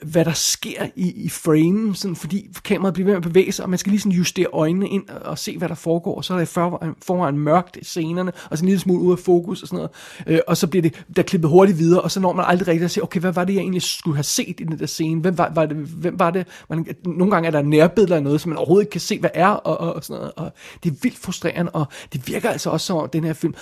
hvad 0.02 0.24
der 0.24 0.32
sker 0.32 0.86
i, 0.96 1.12
i 1.24 1.28
frame, 1.28 1.94
sådan, 1.94 2.16
fordi 2.16 2.50
kameraet 2.64 2.94
bliver 2.94 3.04
ved 3.04 3.12
med 3.12 3.16
at 3.16 3.28
bevæge 3.32 3.52
sig, 3.52 3.62
og 3.62 3.70
man 3.70 3.78
skal 3.78 3.90
lige 3.90 4.00
sådan 4.00 4.12
justere 4.12 4.46
øjnene 4.52 4.88
ind 4.88 5.08
og, 5.08 5.20
og 5.22 5.38
se, 5.38 5.58
hvad 5.58 5.68
der 5.68 5.74
foregår, 5.74 6.16
og 6.16 6.24
så 6.24 6.34
er 6.34 6.38
der 6.38 6.44
forvejen, 6.44 6.94
forvejen 7.02 7.38
mørkt 7.38 7.76
i 7.76 7.84
scenerne, 7.84 8.32
og 8.50 8.58
så 8.58 8.64
en 8.64 8.68
lille 8.68 8.80
smule 8.80 9.00
ud 9.00 9.12
af 9.12 9.18
fokus 9.18 9.62
og 9.62 9.68
sådan 9.68 9.76
noget, 9.76 9.90
øh, 10.26 10.40
og 10.46 10.56
så 10.56 10.66
bliver 10.66 10.82
det 10.82 11.04
der 11.16 11.22
klippet 11.22 11.50
hurtigt 11.50 11.78
videre, 11.78 12.00
og 12.00 12.10
så 12.10 12.20
når 12.20 12.32
man 12.32 12.44
aldrig 12.48 12.68
rigtig 12.68 12.84
at 12.84 12.90
se, 12.90 13.02
okay, 13.02 13.20
hvad 13.20 13.32
var 13.32 13.44
det, 13.44 13.54
jeg 13.54 13.60
egentlig 13.60 13.82
skulle 13.82 14.16
have 14.16 14.24
set 14.24 14.60
i 14.60 14.64
den 14.64 14.78
der 14.78 14.86
scene, 14.86 15.20
hvem 15.20 15.38
var, 15.38 15.52
var 15.54 15.66
det, 15.66 15.76
hvem 15.76 16.18
var 16.18 16.30
det, 16.30 16.46
man, 16.68 16.86
nogle 17.04 17.30
gange 17.30 17.46
er 17.46 17.50
der 17.50 17.62
nærbilleder 17.62 18.16
af 18.16 18.22
noget, 18.22 18.40
som 18.40 18.48
man 18.48 18.58
overhovedet 18.58 18.82
ikke 18.82 18.92
kan 18.92 19.00
se, 19.00 19.18
hvad 19.18 19.30
er, 19.34 19.48
og, 19.48 19.80
og, 19.80 19.94
og 19.94 20.04
sådan 20.04 20.20
noget, 20.20 20.32
og 20.36 20.52
det 20.84 20.90
er 20.92 20.96
vildt 21.02 21.18
frustrerende, 21.18 21.70
og 21.70 21.86
det 22.12 22.28
virker 22.28 22.50
altså 22.50 22.70
også 22.70 22.86
som 22.86 23.08
den 23.12 23.24
her 23.24 23.32
film, 23.32 23.54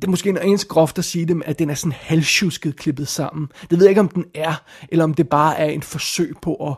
det 0.00 0.04
er 0.04 0.10
måske 0.10 0.30
en 0.30 0.38
ens 0.42 0.64
groft 0.64 0.98
at 0.98 1.04
sige 1.04 1.26
det, 1.26 1.42
at 1.46 1.58
den 1.58 1.70
er 1.70 1.74
sådan 1.74 1.92
halvsjusket 1.92 2.76
klippet 2.76 3.08
sammen. 3.08 3.48
Det 3.70 3.78
ved 3.78 3.86
jeg 3.86 3.90
ikke, 3.90 4.00
om 4.00 4.08
den 4.08 4.24
er, 4.34 4.62
eller 4.88 5.04
om 5.04 5.14
det 5.14 5.28
bare 5.28 5.58
er 5.58 5.66
en 5.66 5.82
forsøg 5.82 6.34
på 6.42 6.54
at 6.54 6.74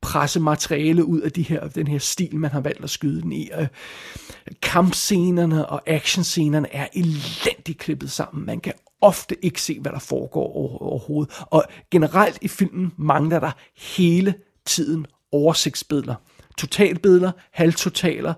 presse 0.00 0.40
materiale 0.40 1.04
ud 1.04 1.20
af 1.20 1.32
de 1.32 1.42
her, 1.42 1.68
den 1.68 1.86
her 1.86 1.98
stil, 1.98 2.36
man 2.36 2.50
har 2.50 2.60
valgt 2.60 2.84
at 2.84 2.90
skyde 2.90 3.22
den 3.22 3.32
i. 3.32 3.50
Øh, 3.58 3.66
kampscenerne 4.62 5.66
og 5.66 5.82
actionscenerne 5.86 6.74
er 6.74 6.86
elendigt 6.94 7.78
klippet 7.78 8.10
sammen. 8.10 8.46
Man 8.46 8.60
kan 8.60 8.72
ofte 9.00 9.44
ikke 9.44 9.62
se, 9.62 9.80
hvad 9.80 9.92
der 9.92 9.98
foregår 9.98 10.56
overhovedet. 10.82 11.34
Og 11.40 11.64
generelt 11.90 12.38
i 12.40 12.48
filmen 12.48 12.92
mangler 12.96 13.40
der 13.40 13.50
hele 13.76 14.34
tiden 14.66 15.06
oversigtsbilleder. 15.32 16.14
Totalbilleder, 16.58 17.32
halvtotaler, 17.52 18.34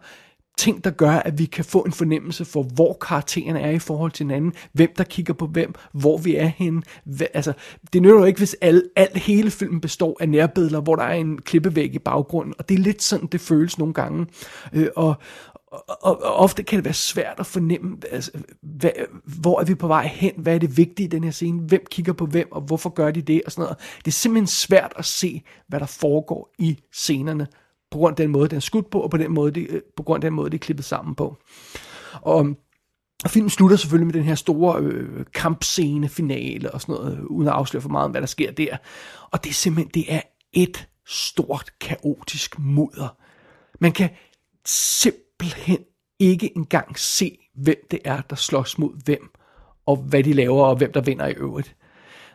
ting, 0.58 0.84
der 0.84 0.90
gør, 0.90 1.10
at 1.10 1.38
vi 1.38 1.44
kan 1.44 1.64
få 1.64 1.80
en 1.80 1.92
fornemmelse 1.92 2.44
for, 2.44 2.62
hvor 2.62 2.92
karaktererne 2.92 3.60
er 3.60 3.70
i 3.70 3.78
forhold 3.78 4.12
til 4.12 4.26
hinanden, 4.26 4.52
hvem 4.72 4.94
der 4.98 5.04
kigger 5.04 5.34
på 5.34 5.46
hvem, 5.46 5.74
hvor 5.92 6.18
vi 6.18 6.36
er 6.36 6.46
henne. 6.46 6.82
Hva, 7.04 7.26
altså, 7.34 7.52
det 7.92 8.02
nytter 8.02 8.18
jo 8.18 8.24
ikke, 8.24 8.38
hvis 8.38 8.56
al, 8.60 8.82
al 8.96 9.18
hele 9.18 9.50
filmen 9.50 9.80
består 9.80 10.16
af 10.20 10.28
nærbilleder, 10.28 10.80
hvor 10.80 10.96
der 10.96 11.02
er 11.02 11.14
en 11.14 11.38
klippevæg 11.38 11.94
i 11.94 11.98
baggrunden, 11.98 12.54
og 12.58 12.68
det 12.68 12.74
er 12.74 12.78
lidt 12.78 13.02
sådan, 13.02 13.26
det 13.26 13.40
føles 13.40 13.78
nogle 13.78 13.94
gange. 13.94 14.26
Øh, 14.72 14.88
og, 14.96 15.14
og, 15.70 15.98
og, 16.02 16.22
og 16.22 16.34
ofte 16.34 16.62
kan 16.62 16.76
det 16.76 16.84
være 16.84 16.94
svært 16.94 17.34
at 17.38 17.46
fornemme, 17.46 17.96
altså, 18.10 18.30
hvad, 18.62 18.90
hvor 19.24 19.60
er 19.60 19.64
vi 19.64 19.74
på 19.74 19.86
vej 19.86 20.06
hen, 20.06 20.32
hvad 20.36 20.54
er 20.54 20.58
det 20.58 20.76
vigtige 20.76 21.06
i 21.06 21.10
den 21.10 21.24
her 21.24 21.30
scene, 21.30 21.60
hvem 21.60 21.84
kigger 21.90 22.12
på 22.12 22.26
hvem, 22.26 22.52
og 22.52 22.60
hvorfor 22.60 22.90
gør 22.90 23.10
de 23.10 23.22
det, 23.22 23.42
og 23.46 23.52
sådan 23.52 23.62
noget. 23.62 23.78
Det 23.98 24.06
er 24.06 24.12
simpelthen 24.12 24.46
svært 24.46 24.92
at 24.96 25.04
se, 25.04 25.42
hvad 25.68 25.80
der 25.80 25.86
foregår 25.86 26.54
i 26.58 26.78
scenerne, 26.92 27.46
på 27.94 27.98
grund 27.98 28.12
af 28.12 28.16
den 28.16 28.30
måde, 28.30 28.48
den 28.48 28.56
er 28.56 28.60
skudt 28.60 28.90
på, 28.90 29.00
og 29.00 29.10
på, 29.10 29.16
den 29.16 29.32
måde, 29.32 29.50
det, 29.50 29.66
øh, 29.70 29.82
på 29.96 30.02
grund 30.02 30.24
af 30.24 30.28
den 30.30 30.36
måde, 30.36 30.50
det 30.50 30.54
er 30.56 30.64
klippet 30.64 30.84
sammen 30.84 31.14
på. 31.14 31.36
Og, 32.22 32.36
um, 32.36 32.56
og 33.24 33.30
filmen 33.30 33.50
slutter 33.50 33.76
selvfølgelig 33.76 34.06
med 34.06 34.14
den 34.14 34.22
her 34.22 34.34
store 34.34 34.80
øh, 34.80 35.26
kampscene, 35.34 36.08
finale 36.08 36.70
og 36.70 36.80
sådan 36.80 36.94
noget, 36.94 37.18
øh, 37.18 37.24
uden 37.24 37.48
at 37.48 37.54
afsløre 37.54 37.80
for 37.80 37.88
meget 37.88 38.04
om, 38.04 38.10
hvad 38.10 38.20
der 38.20 38.26
sker 38.26 38.52
der. 38.52 38.76
Og 39.30 39.44
det 39.44 39.50
er 39.50 39.54
simpelthen, 39.54 39.90
det 39.94 40.14
er 40.14 40.20
et 40.52 40.88
stort, 41.06 41.70
kaotisk 41.80 42.58
mudder. 42.58 43.16
Man 43.80 43.92
kan 43.92 44.10
simpelthen 44.66 45.78
ikke 46.18 46.56
engang 46.56 46.98
se, 46.98 47.38
hvem 47.54 47.86
det 47.90 47.98
er, 48.04 48.20
der 48.20 48.36
slås 48.36 48.78
mod 48.78 49.04
hvem, 49.04 49.30
og 49.86 49.96
hvad 49.96 50.24
de 50.24 50.32
laver, 50.32 50.64
og 50.64 50.76
hvem 50.76 50.92
der 50.92 51.00
vinder 51.00 51.26
i 51.26 51.32
øvrigt. 51.32 51.76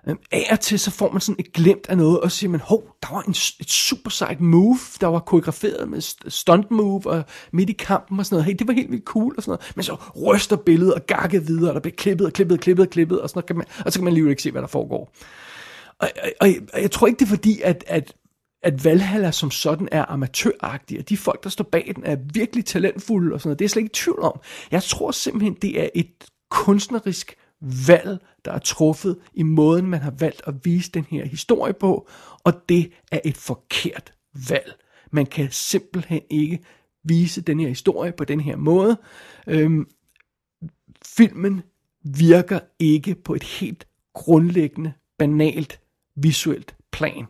Øhm, 0.08 0.18
af 0.32 0.48
og 0.52 0.60
til 0.60 0.80
så 0.80 0.92
får 0.92 1.12
man 1.12 1.22
sådan 1.22 1.40
et 1.40 1.54
glemt 1.54 1.90
af 1.90 1.98
noget, 1.98 2.20
og 2.20 2.32
så 2.32 2.38
siger 2.38 2.52
man, 2.52 2.60
hov, 2.60 2.84
der 3.02 3.14
var 3.14 3.22
en, 3.22 3.32
et 3.32 3.70
super 3.70 4.10
sejt 4.10 4.42
move, 4.42 4.78
der 5.02 5.08
var 5.08 5.20
koreograferet 5.20 5.90
med 5.90 6.02
stunt 6.30 6.72
move, 6.72 7.06
og 7.06 7.24
midt 7.54 7.70
i 7.70 7.74
kampen 7.74 8.20
og 8.20 8.26
sådan 8.26 8.36
noget, 8.36 8.46
hey, 8.46 8.56
det 8.60 8.68
var 8.68 8.74
helt 8.74 8.92
vildt 8.92 9.06
cool 9.06 9.34
og 9.38 9.44
sådan 9.44 9.52
noget, 9.52 9.72
men 9.76 9.84
så 9.84 9.98
ryster 10.28 10.56
billedet 10.56 10.94
og 10.94 11.06
gakker 11.08 11.40
videre, 11.40 11.70
og 11.70 11.74
der 11.74 11.82
bliver 11.82 11.96
klippet 11.96 12.28
og 12.28 12.34
klippet 12.34 12.58
og 12.58 12.62
klippet 12.62 12.86
og 12.86 12.90
klippet, 12.90 13.22
og, 13.22 13.30
sådan 13.30 13.38
noget, 13.38 13.48
kan 13.48 13.56
man, 13.56 13.66
og 13.86 13.94
så 13.94 14.00
kan 14.00 14.04
man 14.04 14.14
lige 14.14 14.30
ikke 14.30 14.42
se, 14.42 14.52
hvad 14.52 14.62
der 14.62 14.68
foregår. 14.68 15.14
Og, 16.00 16.10
og, 16.24 16.30
og, 16.42 16.50
og 16.74 16.82
jeg 16.82 16.92
tror 16.92 17.08
ikke, 17.08 17.20
det 17.20 17.26
er 17.26 17.30
fordi, 17.30 17.62
at, 17.62 17.84
at 17.88 18.14
at 18.64 18.86
Valhalla 18.86 19.32
som 19.32 19.52
sådan 19.52 19.90
er 19.92 20.06
amatøragtig, 20.06 21.00
og 21.00 21.10
de 21.10 21.18
folk, 21.18 21.44
der 21.44 21.50
står 21.50 21.64
bag 21.64 21.92
den, 21.96 22.04
er 22.06 22.18
virkelig 22.34 22.66
talentfulde 22.66 23.34
og 23.34 23.42
sådan 23.42 23.48
noget. 23.50 23.60
Det 23.60 23.64
er 23.64 23.66
jeg 23.66 23.70
slet 23.70 23.82
ikke 23.82 23.92
i 23.92 24.04
tvivl 24.04 24.22
om. 24.22 24.40
Jeg 24.72 24.84
tror 24.84 25.12
simpelthen, 25.12 25.54
det 25.54 25.82
er 25.82 25.90
et 25.96 26.12
kunstnerisk 26.52 27.36
valg, 27.62 28.20
der 28.46 28.52
er 28.52 28.60
truffet 28.60 29.20
i 29.34 29.44
måden, 29.44 29.86
man 29.86 30.00
har 30.00 30.12
valgt 30.12 30.42
at 30.48 30.66
vise 30.66 30.92
den 30.92 31.04
her 31.04 31.26
historie 31.26 31.74
på, 31.74 32.10
og 32.44 32.54
det 32.70 32.92
er 33.12 33.20
et 33.26 33.38
forkert 33.38 34.14
valg. 34.50 34.74
Man 35.12 35.26
kan 35.26 35.48
simpelthen 35.52 36.22
ikke 36.30 36.60
vise 37.04 37.42
den 37.42 37.60
her 37.60 37.68
historie 37.68 38.12
på 38.12 38.24
den 38.24 38.40
her 38.40 38.56
måde. 38.56 38.98
Øhm, 39.48 39.88
filmen 41.06 41.62
virker 42.04 42.60
ikke 42.80 43.16
på 43.16 43.36
et 43.36 43.44
helt 43.44 43.88
grundlæggende, 44.14 44.94
banalt, 45.18 45.82
visuelt 46.16 46.76
plan. 46.92 47.26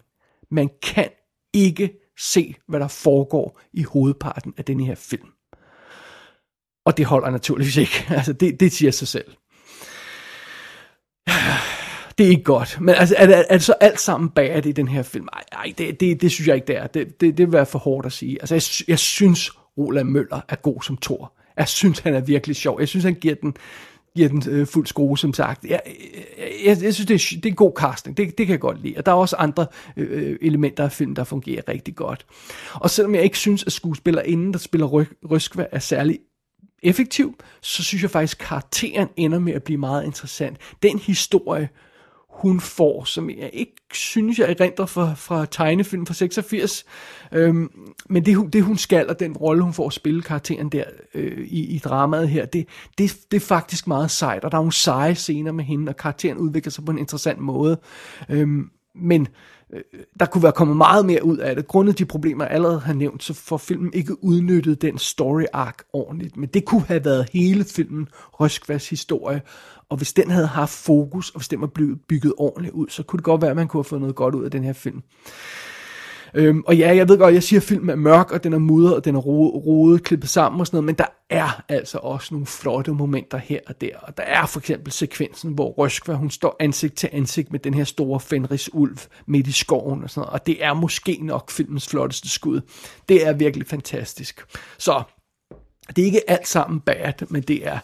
Man 0.51 0.69
kan 0.83 1.09
ikke 1.53 1.93
se, 2.17 2.55
hvad 2.67 2.79
der 2.79 2.87
foregår 2.87 3.61
i 3.73 3.83
hovedparten 3.83 4.53
af 4.57 4.65
den 4.65 4.79
her 4.79 4.95
film. 4.95 5.29
Og 6.85 6.97
det 6.97 7.05
holder 7.05 7.29
naturligvis 7.29 7.77
ikke. 7.77 8.05
Altså, 8.09 8.33
det, 8.33 8.59
det 8.59 8.71
siger 8.71 8.91
sig 8.91 9.07
selv. 9.07 9.31
Det 12.17 12.25
er 12.25 12.29
ikke 12.29 12.43
godt. 12.43 12.77
Men 12.81 12.95
altså, 12.95 13.15
er, 13.17 13.27
er, 13.27 13.43
er 13.49 13.55
det 13.55 13.63
så 13.63 13.73
alt 13.81 13.99
sammen 13.99 14.29
bad 14.29 14.65
i 14.65 14.71
den 14.71 14.87
her 14.87 15.03
film? 15.03 15.27
Nej, 15.53 15.73
det, 15.77 15.99
det, 15.99 16.21
det 16.21 16.31
synes 16.31 16.47
jeg 16.47 16.55
ikke, 16.55 16.67
det 16.67 16.77
er. 16.77 16.87
Det, 16.87 17.21
det, 17.21 17.37
det 17.37 17.45
vil 17.45 17.53
være 17.53 17.65
for 17.65 17.79
hårdt 17.79 18.05
at 18.05 18.11
sige. 18.11 18.37
Altså, 18.41 18.55
jeg, 18.55 18.89
jeg 18.89 18.99
synes, 18.99 19.51
Roland 19.77 20.09
Møller 20.09 20.41
er 20.49 20.55
god 20.55 20.81
som 20.81 20.97
Thor. 20.97 21.33
Jeg 21.57 21.67
synes, 21.67 21.99
han 21.99 22.13
er 22.13 22.19
virkelig 22.21 22.55
sjov. 22.55 22.79
Jeg 22.79 22.87
synes, 22.87 23.05
han 23.05 23.13
giver 23.13 23.35
den, 23.35 23.53
giver 24.15 24.29
den 24.29 24.43
øh, 24.49 24.67
fuld 24.67 24.87
skrue, 24.87 25.17
som 25.17 25.33
sagt. 25.33 25.65
Jeg, 25.65 25.81
jeg, 26.37 26.47
jeg, 26.65 26.83
jeg 26.83 26.93
synes, 26.93 27.07
det 27.07 27.13
er, 27.13 27.35
det 27.35 27.45
er 27.45 27.49
en 27.49 27.55
god 27.55 27.71
casting. 27.77 28.17
Det, 28.17 28.37
det 28.37 28.47
kan 28.47 28.51
jeg 28.51 28.59
godt 28.59 28.81
lide. 28.81 28.93
Og 28.97 29.05
der 29.05 29.11
er 29.11 29.15
også 29.15 29.35
andre 29.35 29.65
øh, 29.97 30.31
øh 30.31 30.37
elementer 30.41 30.83
af 30.83 30.91
filmen, 30.91 31.15
der 31.15 31.23
fungerer 31.23 31.61
rigtig 31.67 31.95
godt. 31.95 32.25
Og 32.73 32.89
selvom 32.89 33.15
jeg 33.15 33.23
ikke 33.23 33.37
synes, 33.37 33.63
at 33.63 33.71
skuespillerinden, 33.71 34.53
der 34.53 34.59
spiller 34.59 34.87
Ry- 34.87 35.29
Røskva, 35.31 35.65
er 35.71 35.79
særlig 35.79 36.19
effektiv, 36.83 37.35
så 37.61 37.83
synes 37.83 38.01
jeg 38.01 38.11
faktisk, 38.11 38.41
at 38.41 38.47
karakteren 38.47 39.09
ender 39.17 39.39
med 39.39 39.53
at 39.53 39.63
blive 39.63 39.79
meget 39.79 40.05
interessant. 40.05 40.57
Den 40.83 40.99
historie, 40.99 41.69
hun 42.29 42.59
får, 42.59 43.03
som 43.03 43.29
jeg 43.29 43.49
ikke 43.53 43.75
synes, 43.93 44.39
jeg 44.39 44.49
erindrer 44.49 44.85
fra, 44.85 45.13
fra 45.13 45.45
tegnefilm 45.51 46.05
fra 46.05 46.13
86. 46.13 46.85
Øhm, 47.31 47.69
men 48.09 48.25
det, 48.25 48.53
det 48.53 48.63
hun 48.63 48.77
skal, 48.77 49.09
og 49.09 49.19
den 49.19 49.37
rolle 49.37 49.63
hun 49.63 49.73
får 49.73 49.87
at 49.87 49.93
spille 49.93 50.21
karakteren 50.21 50.69
der 50.69 50.83
øh, 51.13 51.47
i, 51.47 51.75
i 51.75 51.77
dramaet 51.77 52.29
her, 52.29 52.45
det, 52.45 52.67
det, 52.97 53.17
det 53.31 53.37
er 53.37 53.45
faktisk 53.45 53.87
meget 53.87 54.11
sejt, 54.11 54.43
og 54.43 54.51
der 54.51 54.57
er 54.57 54.61
nogle 54.61 54.73
seje 54.73 55.15
scener 55.15 55.51
med 55.51 55.63
hende, 55.63 55.89
og 55.89 55.97
karakteren 55.97 56.37
udvikler 56.37 56.71
sig 56.71 56.85
på 56.85 56.91
en 56.91 56.97
interessant 56.97 57.39
måde. 57.39 57.79
Øhm, 58.29 58.69
men 58.95 59.27
der 60.19 60.25
kunne 60.25 60.43
være 60.43 60.51
kommet 60.51 60.77
meget 60.77 61.05
mere 61.05 61.25
ud 61.25 61.37
af 61.37 61.55
det. 61.55 61.67
Grundet 61.67 61.99
de 61.99 62.05
problemer, 62.05 62.45
jeg 62.45 62.53
allerede 62.53 62.79
har 62.79 62.93
nævnt, 62.93 63.23
så 63.23 63.33
får 63.33 63.57
filmen 63.57 63.93
ikke 63.93 64.23
udnyttet 64.23 64.81
den 64.81 64.97
story 64.97 65.43
arc 65.53 65.75
ordentligt. 65.93 66.37
Men 66.37 66.49
det 66.49 66.65
kunne 66.65 66.81
have 66.81 67.05
været 67.05 67.29
hele 67.33 67.63
filmen 67.63 68.07
Røskvas 68.13 68.89
historie. 68.89 69.41
Og 69.89 69.97
hvis 69.97 70.13
den 70.13 70.31
havde 70.31 70.47
haft 70.47 70.71
fokus, 70.71 71.29
og 71.29 71.39
hvis 71.39 71.47
den 71.47 71.61
var 71.61 71.67
blevet 71.67 71.99
bygget 72.07 72.33
ordentligt 72.37 72.73
ud, 72.73 72.87
så 72.89 73.03
kunne 73.03 73.17
det 73.17 73.23
godt 73.23 73.41
være, 73.41 73.51
at 73.51 73.55
man 73.55 73.67
kunne 73.67 73.79
have 73.79 73.89
fået 73.89 74.01
noget 74.01 74.15
godt 74.15 74.35
ud 74.35 74.45
af 74.45 74.51
den 74.51 74.63
her 74.63 74.73
film. 74.73 75.01
Øhm, 76.33 76.63
og 76.67 76.77
ja, 76.77 76.95
jeg 76.95 77.09
ved 77.09 77.17
godt, 77.17 77.33
jeg 77.33 77.43
siger, 77.43 77.59
at 77.59 77.63
filmen 77.63 77.89
er 77.89 77.95
mørk, 77.95 78.31
og 78.31 78.43
den 78.43 78.53
er 78.53 78.57
mudret, 78.57 78.95
og 78.95 79.05
den 79.05 79.15
er 79.15 79.19
rodet, 79.19 80.03
klippet 80.03 80.29
sammen 80.29 80.59
og 80.59 80.67
sådan 80.67 80.77
noget, 80.77 80.85
men 80.85 80.95
der 80.95 81.05
er 81.29 81.63
altså 81.69 81.97
også 81.97 82.33
nogle 82.33 82.47
flotte 82.47 82.91
momenter 82.91 83.37
her 83.37 83.59
og 83.67 83.81
der. 83.81 83.97
Og 84.01 84.17
der 84.17 84.23
er 84.23 84.45
for 84.45 84.59
eksempel 84.59 84.91
sekvensen, 84.91 85.53
hvor 85.53 85.69
Røskva, 85.69 86.13
hun 86.13 86.29
står 86.29 86.55
ansigt 86.59 86.95
til 86.95 87.09
ansigt 87.11 87.51
med 87.51 87.59
den 87.59 87.73
her 87.73 87.83
store 87.83 88.19
Fenris-ulv 88.19 88.97
midt 89.25 89.47
i 89.47 89.51
skoven 89.51 90.03
og 90.03 90.09
sådan 90.09 90.21
noget, 90.21 90.33
og 90.33 90.47
det 90.47 90.63
er 90.63 90.73
måske 90.73 91.19
nok 91.21 91.51
filmens 91.51 91.89
flotteste 91.89 92.29
skud. 92.29 92.61
Det 93.09 93.27
er 93.27 93.33
virkelig 93.33 93.67
fantastisk. 93.67 94.45
Så 94.77 95.03
det 95.95 96.01
er 96.01 96.05
ikke 96.05 96.29
alt 96.29 96.47
sammen 96.47 96.79
bad, 96.79 97.13
men 97.29 97.41
det 97.41 97.67
er, 97.67 97.79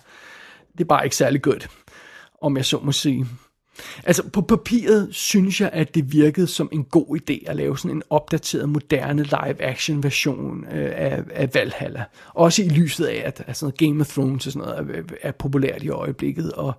det 0.72 0.82
er 0.82 0.88
bare 0.88 1.04
ikke 1.04 1.16
særlig 1.16 1.42
godt, 1.42 1.70
om 2.42 2.58
jeg 2.58 2.66
så 2.66 2.80
må 2.84 2.92
sige. 2.92 3.26
Altså 4.04 4.30
på 4.30 4.42
papiret 4.42 5.08
synes 5.12 5.62
jeg, 5.62 5.70
at 5.74 5.96
det 5.96 6.14
virkede 6.14 6.48
som 6.48 6.70
en 6.72 6.84
god 6.84 7.20
idé 7.20 7.50
at 7.50 7.56
lave 7.56 7.78
sådan 7.78 7.98
en 7.98 8.04
opdateret, 8.10 8.70
moderne 8.70 9.24
live-action 9.24 10.04
version 10.04 10.66
øh, 10.72 10.92
af, 10.96 11.24
af 11.34 11.50
Valhalla. 11.54 12.04
Også 12.34 12.64
i 12.64 12.70
lyset 12.70 13.06
af, 13.06 13.24
at, 13.26 13.44
altså 13.48 13.72
Game 13.78 14.02
of 14.02 14.08
Thrones 14.08 14.46
og 14.46 14.54
sådan 14.54 14.68
noget 14.68 14.98
er, 14.98 15.02
er 15.22 15.32
populært 15.32 15.84
i 15.84 15.90
øjeblikket. 15.90 16.52
Og, 16.52 16.74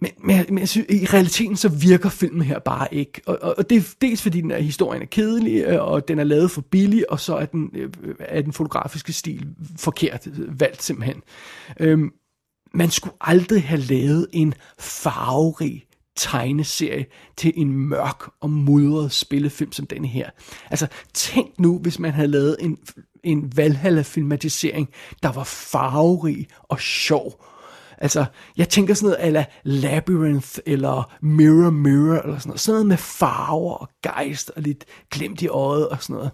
men, 0.00 0.10
men, 0.24 0.44
men 0.48 0.58
jeg 0.58 0.68
synes, 0.68 0.86
i 0.90 1.06
realiteten 1.06 1.56
så 1.56 1.68
virker 1.68 2.08
filmen 2.08 2.42
her 2.42 2.58
bare 2.58 2.94
ikke. 2.94 3.20
Og, 3.26 3.38
og, 3.42 3.54
og 3.58 3.70
det 3.70 3.78
er 3.78 3.94
dels 4.00 4.22
fordi 4.22 4.40
den 4.40 4.50
er, 4.50 4.58
historien 4.58 5.02
er 5.02 5.06
kedelig, 5.06 5.64
øh, 5.66 5.84
og 5.84 6.08
den 6.08 6.18
er 6.18 6.24
lavet 6.24 6.50
for 6.50 6.60
billig, 6.60 7.10
og 7.10 7.20
så 7.20 7.36
er 7.36 7.46
den, 7.46 7.70
øh, 7.74 7.90
er 8.18 8.42
den 8.42 8.52
fotografiske 8.52 9.12
stil 9.12 9.46
forkert 9.76 10.28
valgt 10.58 10.82
simpelthen. 10.82 11.22
Øhm, 11.80 12.12
man 12.74 12.90
skulle 12.90 13.14
aldrig 13.20 13.62
have 13.62 13.80
lavet 13.80 14.26
en 14.32 14.54
farverig 14.78 15.84
tegneserie 16.16 17.06
til 17.36 17.52
en 17.56 17.72
mørk 17.72 18.30
og 18.40 18.50
mudret 18.50 19.12
spillefilm 19.12 19.72
som 19.72 19.86
denne 19.86 20.08
her. 20.08 20.30
Altså, 20.70 20.86
tænk 21.14 21.58
nu, 21.58 21.78
hvis 21.78 21.98
man 21.98 22.12
havde 22.12 22.28
lavet 22.28 22.56
en, 22.60 22.78
en 23.24 23.52
Valhalla-filmatisering, 23.56 24.88
der 25.22 25.32
var 25.32 25.44
farverig 25.44 26.46
og 26.62 26.80
sjov. 26.80 27.44
Altså, 27.98 28.24
jeg 28.56 28.68
tænker 28.68 28.94
sådan 28.94 29.06
noget 29.06 29.26
ala 29.26 29.44
Labyrinth, 29.64 30.58
eller 30.66 31.12
Mirror 31.22 31.70
Mirror, 31.70 32.18
eller 32.18 32.38
sådan 32.38 32.48
noget. 32.48 32.60
Sådan 32.60 32.74
noget 32.74 32.86
med 32.86 32.96
farver 32.96 33.74
og 33.74 33.88
gejst, 34.02 34.50
og 34.56 34.62
lidt 34.62 34.84
glemt 35.10 35.42
i 35.42 35.48
øjet, 35.48 35.88
og 35.88 36.02
sådan 36.02 36.14
noget. 36.14 36.30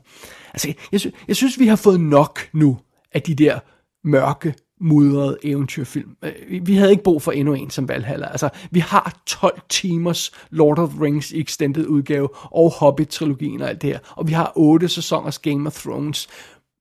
Altså, 0.53 0.73
jeg, 0.93 1.01
sy- 1.01 1.07
jeg 1.29 1.37
synes, 1.37 1.59
vi 1.59 1.67
har 1.67 1.77
fået 1.77 2.01
nok 2.01 2.41
nu 2.53 2.79
af 3.13 3.23
de 3.23 3.35
der 3.35 3.59
mørke, 4.05 4.55
mudret 4.81 5.39
eventyrfilm. 5.43 6.17
Øh, 6.23 6.67
vi 6.67 6.75
havde 6.75 6.91
ikke 6.91 7.03
brug 7.03 7.23
for 7.23 7.33
endnu 7.33 7.55
en 7.55 7.71
som 7.71 7.89
Valhalla. 7.89 8.27
Altså, 8.27 8.49
vi 8.71 8.81
har 8.81 9.21
12 9.27 9.61
timers 9.69 10.33
Lord 10.51 10.79
of 10.79 10.91
the 10.91 11.05
Rings 11.05 11.33
extended 11.33 11.87
udgave, 11.87 12.29
og 12.33 12.71
Hobbit-trilogien 12.71 13.63
og 13.63 13.69
alt 13.69 13.83
det 13.83 13.91
her. 13.91 13.99
Og 14.11 14.29
vi 14.29 14.33
har 14.33 14.53
8 14.57 14.89
sæsoners 14.89 15.39
Game 15.39 15.67
of 15.67 15.83
Thrones. 15.83 16.29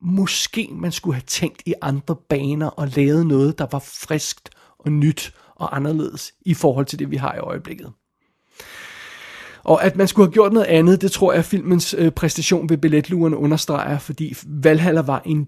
Måske 0.02 0.70
man 0.72 0.92
skulle 0.92 1.16
have 1.16 1.24
tænkt 1.28 1.64
i 1.66 1.74
andre 1.82 2.16
baner 2.30 2.68
og 2.68 2.88
lavet 2.88 3.28
noget, 3.28 3.60
der 3.60 3.68
var 3.72 3.80
friskt 3.80 4.50
og 4.80 4.92
nyt 4.92 5.34
og 5.56 5.76
anderledes 5.76 6.34
i 6.42 6.54
forhold 6.54 6.86
til 6.86 7.00
det, 7.00 7.12
vi 7.12 7.16
har 7.16 7.36
i 7.36 7.40
øjeblikket. 7.40 7.92
Og 9.64 9.84
at 9.84 9.96
man 9.96 10.08
skulle 10.08 10.28
have 10.28 10.34
gjort 10.34 10.54
noget 10.54 10.66
andet, 10.66 11.02
det 11.02 11.12
tror 11.12 11.32
jeg, 11.32 11.40
at 11.40 11.46
filmens 11.46 11.96
øh, 11.98 12.12
præstation 12.12 12.70
ved 12.70 12.78
billetluerne 12.78 13.38
understreger, 13.38 13.98
fordi 13.98 14.36
Valhalla 14.46 15.02
var 15.02 15.22
en 15.26 15.48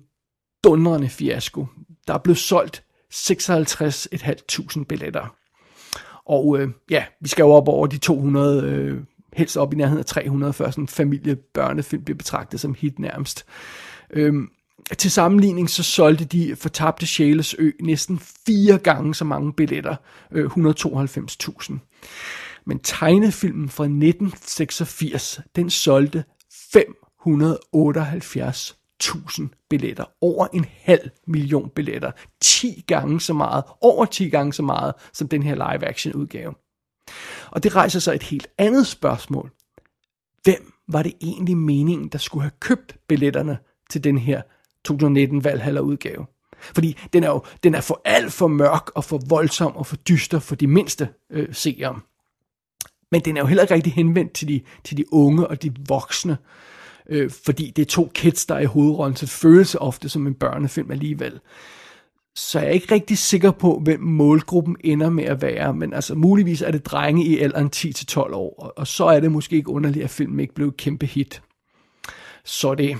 dundrende 0.64 1.10
fiasko. 1.10 1.66
Der 2.08 2.14
er 2.14 2.18
blevet 2.18 2.38
solgt 2.38 2.84
56.500 3.14 4.84
billetter. 4.84 5.36
Og 6.26 6.60
øh, 6.60 6.70
ja, 6.90 7.06
vi 7.22 7.28
skal 7.28 7.44
jo 7.44 7.50
op 7.50 7.68
over 7.68 7.88
de 7.88 7.98
200, 7.98 8.64
øh, 8.64 9.00
helst 9.34 9.58
op 9.58 9.74
i 9.74 9.76
nærheden 9.76 10.00
af 10.00 10.06
300, 10.06 10.54
før 10.54 10.72
sådan 10.72 10.84
en 10.84 10.88
familiebørnefilm 10.88 12.04
bliver 12.04 12.18
betragtet 12.18 12.60
som 12.60 12.74
hit 12.74 13.00
nærmest. 13.00 13.46
Øhm, 14.10 14.50
til 14.98 15.12
sammenligning 15.12 15.70
så 15.70 15.84
solgte 15.84 16.26
de 16.26 16.56
Fortabte 16.56 17.08
Sjæles 17.08 17.56
Ø 17.60 17.72
næsten 17.82 18.20
fire 18.20 18.78
gange 18.78 19.16
så 19.16 19.26
mange 19.26 19.54
billetter, 19.54 19.96
øh, 20.32 20.46
192.000. 20.46 21.74
Men 22.66 22.80
tegnefilmen 22.80 23.70
fra 23.70 23.84
1986, 23.84 25.40
den 25.56 25.70
solgte 25.70 26.24
578 26.72 28.78
1000 29.00 29.50
billetter. 29.70 30.06
Over 30.22 30.48
en 30.54 30.66
halv 30.82 31.10
million 31.28 31.70
billetter. 31.70 32.12
10 32.42 32.84
gange 32.88 33.22
så 33.22 33.34
meget, 33.34 33.64
over 33.82 34.06
10 34.06 34.30
gange 34.30 34.54
så 34.54 34.64
meget, 34.64 34.94
som 35.14 35.28
den 35.28 35.44
her 35.44 35.56
live-action 35.56 36.14
udgave. 36.14 36.54
Og 37.52 37.64
det 37.64 37.76
rejser 37.76 38.00
så 38.00 38.14
et 38.14 38.24
helt 38.24 38.48
andet 38.58 38.88
spørgsmål. 38.88 39.52
Hvem 40.44 40.74
var 40.88 41.04
det 41.04 41.14
egentlig 41.22 41.58
meningen, 41.58 42.08
der 42.08 42.18
skulle 42.18 42.44
have 42.44 42.52
købt 42.60 42.98
billetterne 43.08 43.58
til 43.90 44.04
den 44.04 44.18
her 44.18 44.42
2019 44.86 45.44
Valhalla 45.44 45.80
udgave? 45.80 46.26
Fordi 46.60 46.98
den 47.14 47.24
er 47.24 47.28
jo 47.28 47.44
den 47.64 47.76
er 47.76 47.82
for 47.82 48.02
alt 48.06 48.34
for 48.34 48.48
mørk 48.48 48.90
og 48.96 49.04
for 49.04 49.22
voldsom 49.30 49.76
og 49.76 49.86
for 49.86 49.96
dyster 49.96 50.40
for 50.40 50.56
de 50.56 50.68
mindste 50.68 51.10
øh, 51.30 51.48
seere. 51.52 52.00
Men 53.12 53.22
den 53.22 53.38
er 53.38 53.42
jo 53.42 53.48
heller 53.48 53.64
ikke 53.64 53.74
rigtig 53.74 53.94
henvendt 53.94 54.34
til 54.34 54.48
de, 54.48 54.62
til 54.84 54.98
de 54.98 55.14
unge 55.14 55.48
og 55.48 55.64
de 55.64 55.76
voksne 55.88 56.38
øh, 57.10 57.32
fordi 57.46 57.72
det 57.76 57.82
er 57.82 57.86
to 57.86 58.12
kids, 58.14 58.46
der 58.46 58.56
er 58.56 58.60
i 58.60 58.66
hovedrollen, 58.66 59.16
så 59.16 59.26
det 59.26 59.32
føles 59.32 59.76
ofte 59.76 60.10
som 60.10 60.28
en 60.28 60.34
børnefilm 60.34 60.92
alligevel. 60.92 61.40
så 62.36 62.60
jeg 62.60 62.68
er 62.68 62.72
ikke 62.72 62.94
rigtig 62.94 63.18
sikker 63.18 63.52
på, 63.52 63.80
hvem 63.84 64.00
målgruppen 64.00 64.76
ender 64.84 65.10
med 65.10 65.24
at 65.24 65.42
være, 65.42 65.74
men 65.74 65.94
altså 65.94 66.16
muligvis 66.16 66.62
er 66.62 66.72
det 66.72 66.86
drenge 66.86 67.26
i 67.26 67.38
alderen 67.38 67.70
10-12 67.76 68.18
år, 68.18 68.56
og, 68.60 68.74
og 68.78 68.88
så 68.88 69.06
er 69.06 69.20
det 69.20 69.32
måske 69.32 69.56
ikke 69.56 69.70
underligt, 69.70 70.04
at 70.04 70.10
filmen 70.10 70.40
ikke 70.40 70.54
blev 70.54 70.68
et 70.68 70.78
kæmpe 70.78 71.06
hit. 71.06 71.42
Så 72.46 72.76
det. 72.76 72.98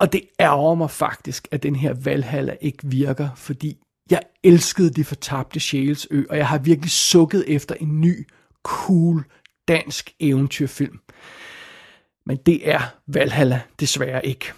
Og 0.00 0.12
det 0.12 0.22
ærger 0.40 0.74
mig 0.74 0.90
faktisk, 0.90 1.48
at 1.50 1.62
den 1.62 1.76
her 1.76 1.94
Valhalla 1.94 2.56
ikke 2.60 2.78
virker, 2.82 3.28
fordi 3.36 3.78
jeg 4.10 4.20
elskede 4.44 4.90
De 4.90 5.04
Fortabte 5.04 5.60
Sjæles 5.60 6.06
Ø, 6.10 6.24
og 6.30 6.36
jeg 6.36 6.48
har 6.48 6.58
virkelig 6.58 6.90
sukket 6.90 7.44
efter 7.48 7.74
en 7.74 8.00
ny, 8.00 8.28
cool, 8.62 9.24
dansk 9.68 10.14
eventyrfilm. 10.20 10.98
Men 12.26 12.36
det 12.46 12.70
er 12.70 12.80
Valhalla 13.06 13.60
desværre 13.80 14.26
ikke. 14.26 14.52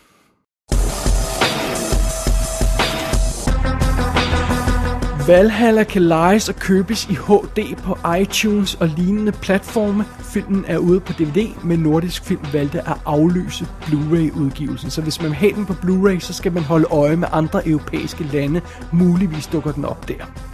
Valhalla 5.27 5.85
kan 5.85 6.03
lejes 6.03 6.49
og 6.49 6.55
købes 6.55 7.07
i 7.11 7.15
HD 7.15 7.77
på 7.77 7.99
iTunes 8.21 8.75
og 8.75 8.89
lignende 8.89 9.33
platforme. 9.33 10.05
Filmen 10.05 10.65
er 10.69 10.79
ude 10.79 11.01
på 11.01 11.13
DVD, 11.13 11.65
men 11.65 11.79
Nordisk 11.79 12.25
Film 12.25 12.41
valgte 12.53 12.81
at 12.81 12.97
aflyse 13.05 13.67
Blu-ray-udgivelsen. 13.87 14.91
Så 14.91 15.03
hvis 15.03 15.21
man 15.21 15.31
vil 15.31 15.37
have 15.37 15.53
den 15.53 15.67
på 15.67 15.73
Blu-ray, 15.73 16.21
så 16.21 16.33
skal 16.33 16.53
man 16.53 16.63
holde 16.63 16.87
øje 16.91 17.17
med 17.17 17.29
andre 17.33 17.69
europæiske 17.69 18.25
lande. 18.25 18.61
Muligvis 18.93 19.47
dukker 19.47 19.73
den 19.73 19.85
op 19.85 20.09
der. 20.09 20.54